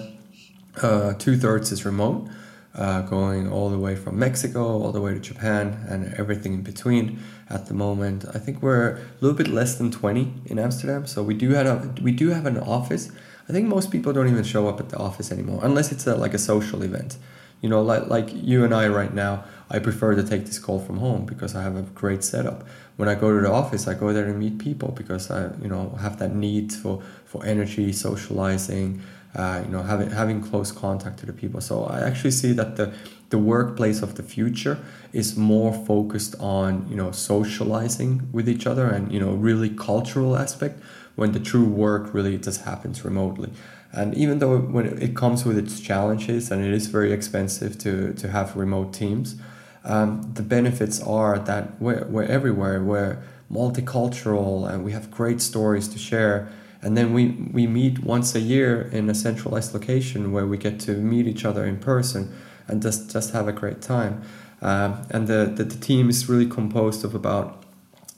[0.82, 2.28] Uh, two thirds is remote
[2.74, 6.62] uh, going all the way from Mexico all the way to Japan and everything in
[6.62, 7.20] between.
[7.48, 11.06] At the moment, I think we're a little bit less than 20 in Amsterdam.
[11.06, 13.12] So we do have a, we do have an office.
[13.48, 16.16] I think most people don't even show up at the office anymore unless it's a,
[16.16, 17.16] like a social event.
[17.60, 19.44] You know, like like you and I right now.
[19.70, 22.64] I prefer to take this call from home because I have a great setup.
[22.96, 25.68] When I go to the office, I go there to meet people because I, you
[25.68, 29.02] know, have that need for for energy, socializing,
[29.34, 31.60] uh, you know, having having close contact to the people.
[31.60, 32.94] So I actually see that the
[33.30, 34.78] the workplace of the future
[35.12, 40.36] is more focused on you know socializing with each other and you know really cultural
[40.36, 40.80] aspect
[41.16, 43.50] when the true work really just happens remotely.
[43.92, 48.12] And even though when it comes with its challenges and it is very expensive to
[48.14, 49.36] to have remote teams,
[49.84, 52.82] um, the benefits are that we're, we're everywhere.
[52.82, 53.22] We're
[53.52, 56.50] multicultural and we have great stories to share
[56.84, 60.78] and then we we meet once a year in a centralized location where we get
[60.78, 62.32] to meet each other in person
[62.68, 64.22] and just just have a great time
[64.60, 67.64] um, and the, the, the team is really composed of about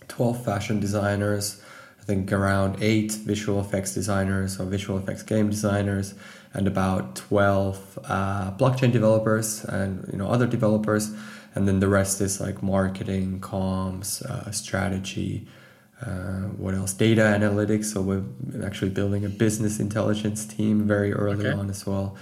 [0.08, 1.62] 12 fashion designers
[2.00, 6.14] i think around 8 visual effects designers or visual effects game designers
[6.52, 11.14] and about 12 uh, blockchain developers and you know other developers
[11.56, 15.46] and then the rest is like marketing comms uh, strategy
[16.02, 16.92] uh, what else?
[16.92, 17.86] Data analytics.
[17.86, 18.22] So we're
[18.64, 21.58] actually building a business intelligence team very early okay.
[21.58, 22.16] on as well.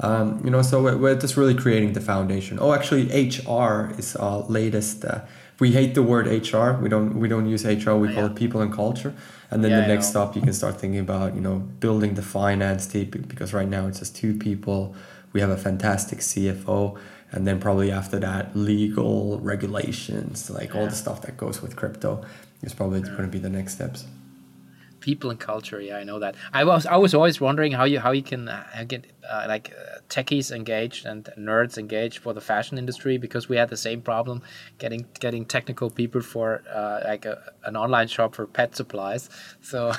[0.00, 2.58] Um, you know, so we're, we're, just really creating the foundation.
[2.60, 5.04] Oh, actually, HR is our latest.
[5.04, 5.20] Uh,
[5.60, 6.72] we hate the word HR.
[6.72, 7.92] We don't we don't use HR.
[7.92, 8.30] We oh, call yeah.
[8.30, 9.14] it people and culture.
[9.50, 12.22] And then yeah, the next stop, you can start thinking about you know building the
[12.22, 14.96] finance team because right now it's just two people.
[15.32, 16.98] We have a fantastic CFO
[17.32, 22.24] and then probably after that legal regulations like all the stuff that goes with crypto
[22.62, 24.06] is probably going to be the next steps.
[25.00, 26.34] People and culture yeah i know that.
[26.52, 29.72] I was i was always wondering how you how you can uh, get uh, like
[29.72, 34.02] uh, techies engaged and nerds engaged for the fashion industry because we had the same
[34.02, 34.42] problem
[34.76, 39.30] getting getting technical people for uh, like a, an online shop for pet supplies.
[39.62, 39.92] So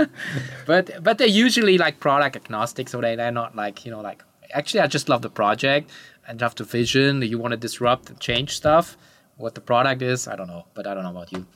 [0.66, 4.24] but but they're usually like product agnostic so they, they're not like you know like
[4.54, 5.90] actually i just love the project
[6.26, 8.96] and have the vision you want to disrupt and change stuff
[9.36, 11.46] what the product is i don't know but i don't know about you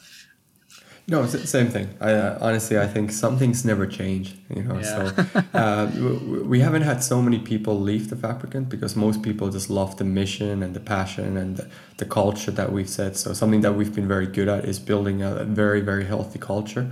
[1.08, 1.88] no, same thing.
[2.00, 4.34] I, uh, honestly, I think some things never change.
[4.52, 5.12] You know, yeah.
[5.12, 5.90] so uh,
[6.44, 10.04] we haven't had so many people leave the Fabricant because most people just love the
[10.04, 13.16] mission and the passion and the, the, culture that we've set.
[13.16, 16.90] So something that we've been very good at is building a, very very healthy culture.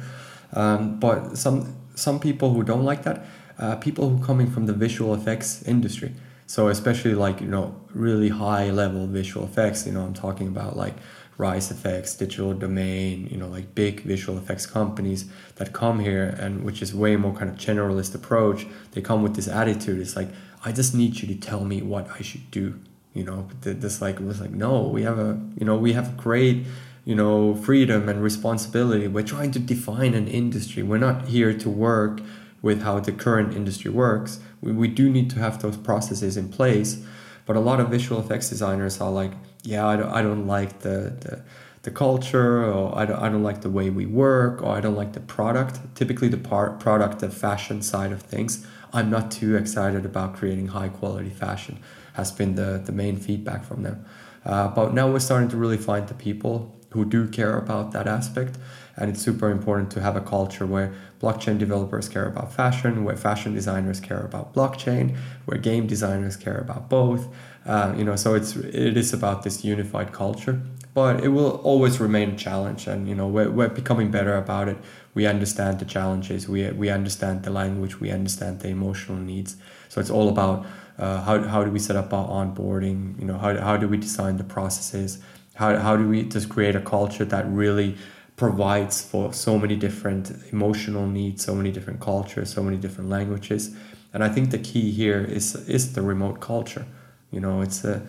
[0.52, 3.26] Um, but some some people who don't like that,
[3.58, 6.12] uh, people who coming from the visual effects industry.
[6.46, 9.86] So especially like you know really high level visual effects.
[9.86, 10.94] You know, I'm talking about like
[11.36, 15.26] Rise FX, Digital Domain, you know, like big visual effects companies
[15.56, 18.66] that come here and which is way more kind of generalist approach.
[18.92, 20.00] They come with this attitude.
[20.00, 20.28] It's like,
[20.64, 22.78] I just need you to tell me what I should do.
[23.14, 26.66] You know, this like was like, no, we have a, you know, we have great,
[27.04, 29.08] you know, freedom and responsibility.
[29.08, 30.82] We're trying to define an industry.
[30.82, 32.20] We're not here to work
[32.62, 34.40] with how the current industry works.
[34.64, 37.04] We, we do need to have those processes in place.
[37.46, 40.80] But a lot of visual effects designers are like, yeah, I don't, I don't like
[40.80, 41.42] the, the,
[41.82, 44.96] the culture, or I don't, I don't like the way we work, or I don't
[44.96, 45.78] like the product.
[45.94, 50.68] Typically, the part, product, the fashion side of things, I'm not too excited about creating
[50.68, 51.78] high quality fashion,
[52.14, 54.06] has been the, the main feedback from them.
[54.44, 58.06] Uh, but now we're starting to really find the people who do care about that
[58.06, 58.56] aspect.
[58.96, 60.94] And it's super important to have a culture where
[61.24, 65.16] blockchain developers care about fashion, where fashion designers care about blockchain,
[65.46, 67.22] where game designers care about both,
[67.66, 70.60] uh, you know, so it's it is about this unified culture,
[70.92, 74.68] but it will always remain a challenge, and you know, we're, we're becoming better about
[74.68, 74.76] it.
[75.14, 79.56] We understand the challenges, we we understand the language, we understand the emotional needs.
[79.88, 80.66] So it's all about
[80.98, 83.18] uh, how how do we set up our onboarding?
[83.18, 85.18] You know, how how do we design the processes?
[85.54, 87.96] How how do we just create a culture that really
[88.36, 93.74] provides for so many different emotional needs, so many different cultures, so many different languages.
[94.12, 96.86] And I think the key here is is the remote culture.
[97.30, 98.06] You know, it's a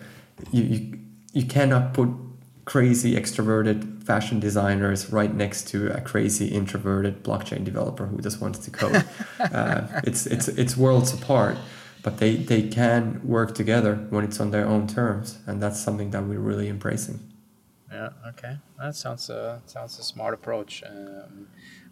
[0.52, 0.98] you you,
[1.32, 2.08] you cannot put
[2.64, 8.58] crazy extroverted fashion designers right next to a crazy introverted blockchain developer who just wants
[8.58, 9.04] to code.
[9.40, 11.56] uh, it's it's it's worlds apart,
[12.02, 16.10] but they they can work together when it's on their own terms, and that's something
[16.10, 17.20] that we're really embracing.
[17.90, 18.10] Yeah.
[18.28, 18.58] Okay.
[18.78, 20.82] That sounds uh, sounds a smart approach.
[20.84, 21.48] Um,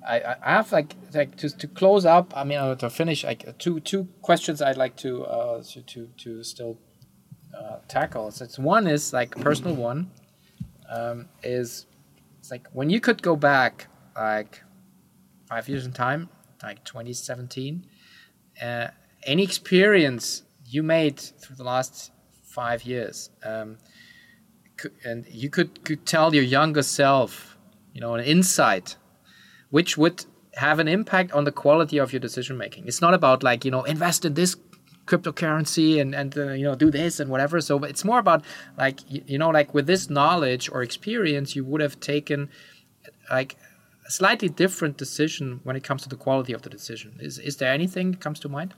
[0.06, 2.32] I, I have like like to, to close up.
[2.36, 6.08] I mean, uh, to finish, like two two questions I'd like to uh to to,
[6.18, 6.78] to still
[7.56, 8.30] uh, tackle.
[8.32, 10.10] So it's one is like personal one
[10.90, 11.86] um, is
[12.38, 14.62] it's like when you could go back like
[15.48, 16.28] five years in time,
[16.62, 17.86] like 2017,
[18.62, 18.88] uh,
[19.24, 22.12] any experience you made through the last
[22.44, 23.78] five years, um,
[25.04, 27.56] and you could could tell your younger self,
[27.92, 28.96] you know, an insight,
[29.70, 32.86] which would have an impact on the quality of your decision making.
[32.86, 34.56] It's not about like you know invest in this
[35.06, 37.60] cryptocurrency and and uh, you know do this and whatever.
[37.60, 38.44] So it's more about
[38.76, 42.48] like you, you, know like with this knowledge or experience you would have taken
[43.30, 43.56] like
[44.06, 47.18] a slightly different decision when it comes to the quality of the decision.
[47.20, 48.74] Is is there anything that comes to mind?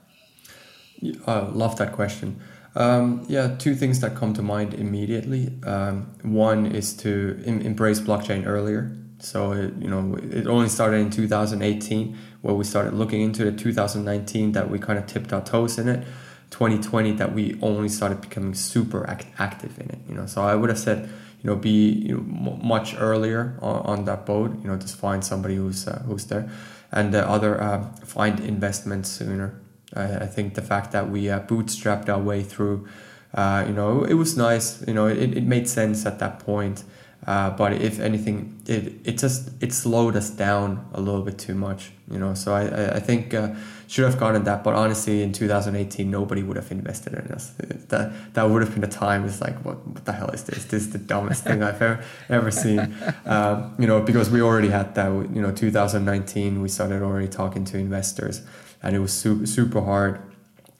[1.27, 2.41] I love that question
[2.77, 5.51] um, yeah two things that come to mind immediately.
[5.65, 8.95] Um, one is to em- embrace blockchain earlier.
[9.19, 13.57] So it, you know it only started in 2018 where we started looking into it
[13.57, 16.05] 2019 that we kind of tipped our toes in it
[16.51, 20.27] 2020 that we only started becoming super act- active in it you know.
[20.27, 21.09] So i would have said
[21.41, 24.97] you know be you know, m- much earlier on, on, that boat you know just
[24.97, 26.47] find somebody who's uh, who's there.
[26.91, 29.59] And the other uh, find investments sooner
[29.95, 32.87] I, I, think the fact that we uh, bootstrapped our way through
[33.33, 36.83] uh, you know it was nice you know it, it made sense at that point
[37.27, 41.55] uh, but if anything, it, it just it slowed us down a little bit too
[41.55, 42.33] much, you know.
[42.33, 43.53] So I I think uh,
[43.87, 47.51] should have gotten that, but honestly, in 2018, nobody would have invested in us.
[47.89, 49.25] That that would have been a time.
[49.25, 50.63] It's like what what the hell is this?
[50.65, 52.95] This is the dumbest thing I've ever ever seen.
[53.25, 55.09] Um, you know, because we already had that.
[55.35, 58.41] You know, 2019, we started already talking to investors,
[58.81, 60.19] and it was super super hard,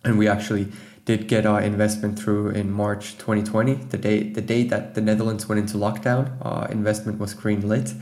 [0.04, 0.72] and we actually
[1.06, 5.48] did get our investment through in March 2020, the day the day that the Netherlands
[5.48, 6.32] went into lockdown.
[6.42, 7.94] Our investment was green lit,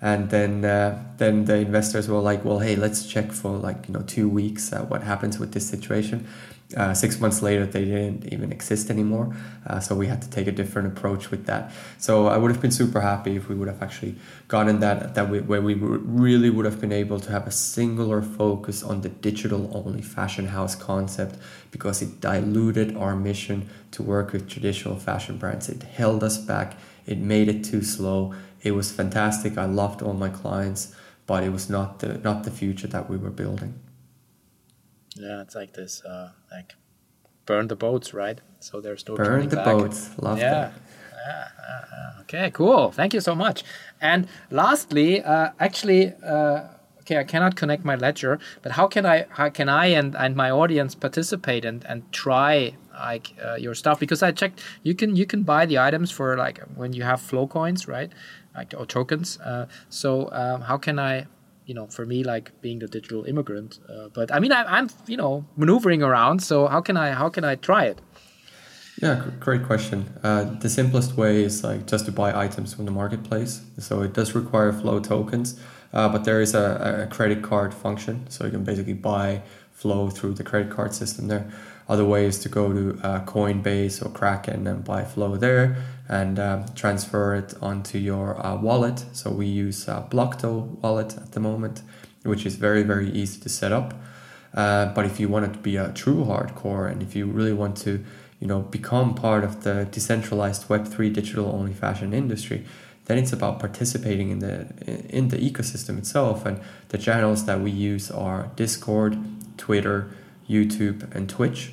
[0.00, 3.94] and then uh, then the investors were like, "Well, hey, let's check for like you
[3.94, 6.26] know two weeks uh, what happens with this situation."
[6.76, 9.34] Uh, six months later, they didn't even exist anymore.
[9.66, 11.70] Uh, so we had to take a different approach with that.
[11.98, 14.16] So I would have been super happy if we would have actually
[14.48, 18.22] gotten that that we, where we really would have been able to have a singular
[18.22, 21.36] focus on the digital only fashion house concept
[21.70, 25.68] because it diluted our mission to work with traditional fashion brands.
[25.68, 26.76] It held us back.
[27.06, 28.34] It made it too slow.
[28.62, 29.58] It was fantastic.
[29.58, 30.94] I loved all my clients,
[31.26, 33.81] but it was not the not the future that we were building.
[35.16, 36.74] Yeah, it's like this, uh, like
[37.46, 38.40] burn the boats, right?
[38.60, 39.66] So there's no burn the back.
[39.66, 40.10] boats.
[40.18, 40.50] Love yeah.
[40.50, 40.72] that.
[41.24, 42.90] Yeah, okay, cool.
[42.90, 43.62] Thank you so much.
[44.00, 46.68] And lastly, uh, actually, uh,
[47.00, 50.34] okay, I cannot connect my ledger, but how can I, how can I and, and
[50.34, 54.00] my audience participate and, and try like uh, your stuff?
[54.00, 57.20] Because I checked, you can you can buy the items for like when you have
[57.20, 58.10] flow coins, right?
[58.54, 59.38] Like or tokens.
[59.40, 61.26] Uh, so um, how can I
[61.72, 63.78] you know, for me, like being the digital immigrant.
[63.88, 66.42] Uh, but I mean, I, am you know, maneuvering around.
[66.42, 67.98] So how can I, how can I try it?
[69.00, 70.12] Yeah, great question.
[70.22, 73.62] Uh, the simplest way is like just to buy items from the marketplace.
[73.78, 75.58] So it does require flow tokens,
[75.94, 76.66] uh, but there is a,
[77.04, 78.26] a, credit card function.
[78.28, 79.40] So you can basically buy
[79.72, 81.50] flow through the credit card system there.
[81.88, 85.76] Other way is to go to uh, Coinbase or Kraken and buy flow there
[86.08, 89.04] and um, transfer it onto your uh, wallet.
[89.12, 91.82] So we use uh, Blocto wallet at the moment,
[92.22, 93.94] which is very, very easy to set up.
[94.54, 97.52] Uh, but if you want it to be a true hardcore and if you really
[97.52, 98.04] want to,
[98.38, 102.64] you know, become part of the decentralized Web3 digital only fashion industry,
[103.06, 104.66] then it's about participating in the
[105.08, 106.46] in the ecosystem itself.
[106.46, 109.18] And the channels that we use are Discord,
[109.56, 110.10] Twitter,
[110.52, 111.72] YouTube, and Twitch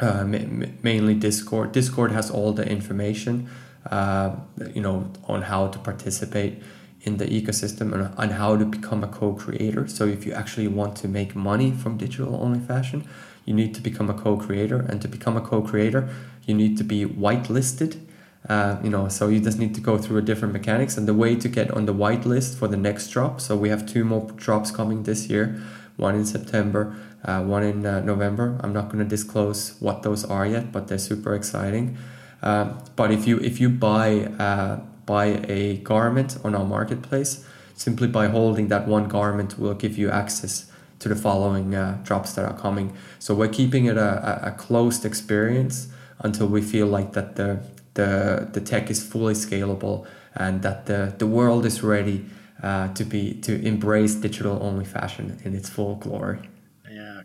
[0.00, 1.72] uh, mainly Discord.
[1.72, 3.48] Discord has all the information,
[3.90, 4.36] uh,
[4.74, 6.62] you know, on how to participate
[7.02, 9.86] in the ecosystem and on how to become a co-creator.
[9.88, 13.08] So if you actually want to make money from digital only fashion,
[13.44, 16.08] you need to become a co-creator, and to become a co-creator,
[16.46, 18.00] you need to be whitelisted.
[18.48, 21.14] Uh, you know, so you just need to go through a different mechanics and the
[21.14, 23.40] way to get on the whitelist for the next drop.
[23.40, 25.60] So we have two more drops coming this year,
[25.96, 26.94] one in September
[27.26, 28.58] uh, one in uh, November.
[28.62, 31.98] I'm not going to disclose what those are yet, but they're super exciting.
[32.42, 38.08] Uh, but if you if you buy uh, buy a garment on our marketplace, simply
[38.08, 42.44] by holding that one garment will give you access to the following uh, drops that
[42.44, 42.96] are coming.
[43.18, 45.88] So we're keeping it a, a, closed experience
[46.20, 47.60] until we feel like that the
[47.94, 52.24] the the tech is fully scalable and that the the world is ready
[52.62, 56.48] uh, to be to embrace digital only fashion in its full glory.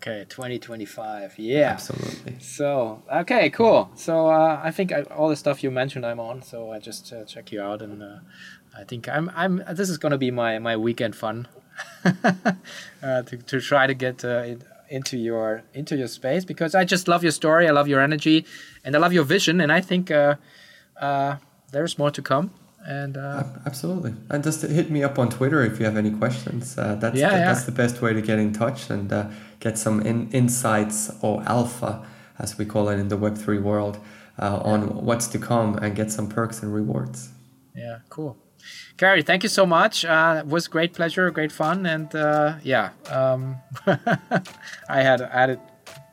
[0.01, 1.37] Okay, 2025.
[1.37, 1.73] Yeah.
[1.73, 2.37] Absolutely.
[2.39, 3.91] So, okay, cool.
[3.93, 7.13] So, uh, I think I, all the stuff you mentioned I'm on, so I just
[7.13, 8.17] uh, check you out and uh,
[8.75, 11.47] I think I'm I'm this is going to be my my weekend fun.
[13.03, 16.83] Uh, to, to try to get uh, in, into your into your space because I
[16.83, 18.45] just love your story, I love your energy,
[18.83, 20.35] and I love your vision and I think uh,
[21.71, 22.51] there's more to come
[22.85, 26.77] and uh, absolutely and just hit me up on twitter if you have any questions
[26.77, 27.45] uh, that's yeah, the, yeah.
[27.45, 29.29] that's the best way to get in touch and uh,
[29.61, 32.05] get some in, insights or alpha
[32.37, 33.97] as we call it in the web3 world
[34.37, 37.29] uh, on what's to come and get some perks and rewards
[37.73, 38.37] yeah cool
[38.97, 40.05] Kerry, thank you so much.
[40.05, 43.57] Uh, it was great pleasure, great fun, and uh, yeah, um,
[44.89, 45.59] I had added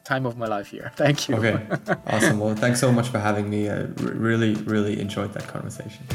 [0.04, 0.90] time of my life here.
[0.96, 1.36] Thank you.
[1.36, 1.66] Okay,
[2.06, 2.40] awesome.
[2.40, 3.68] Well, thanks so much for having me.
[3.68, 6.06] I really, really enjoyed that conversation.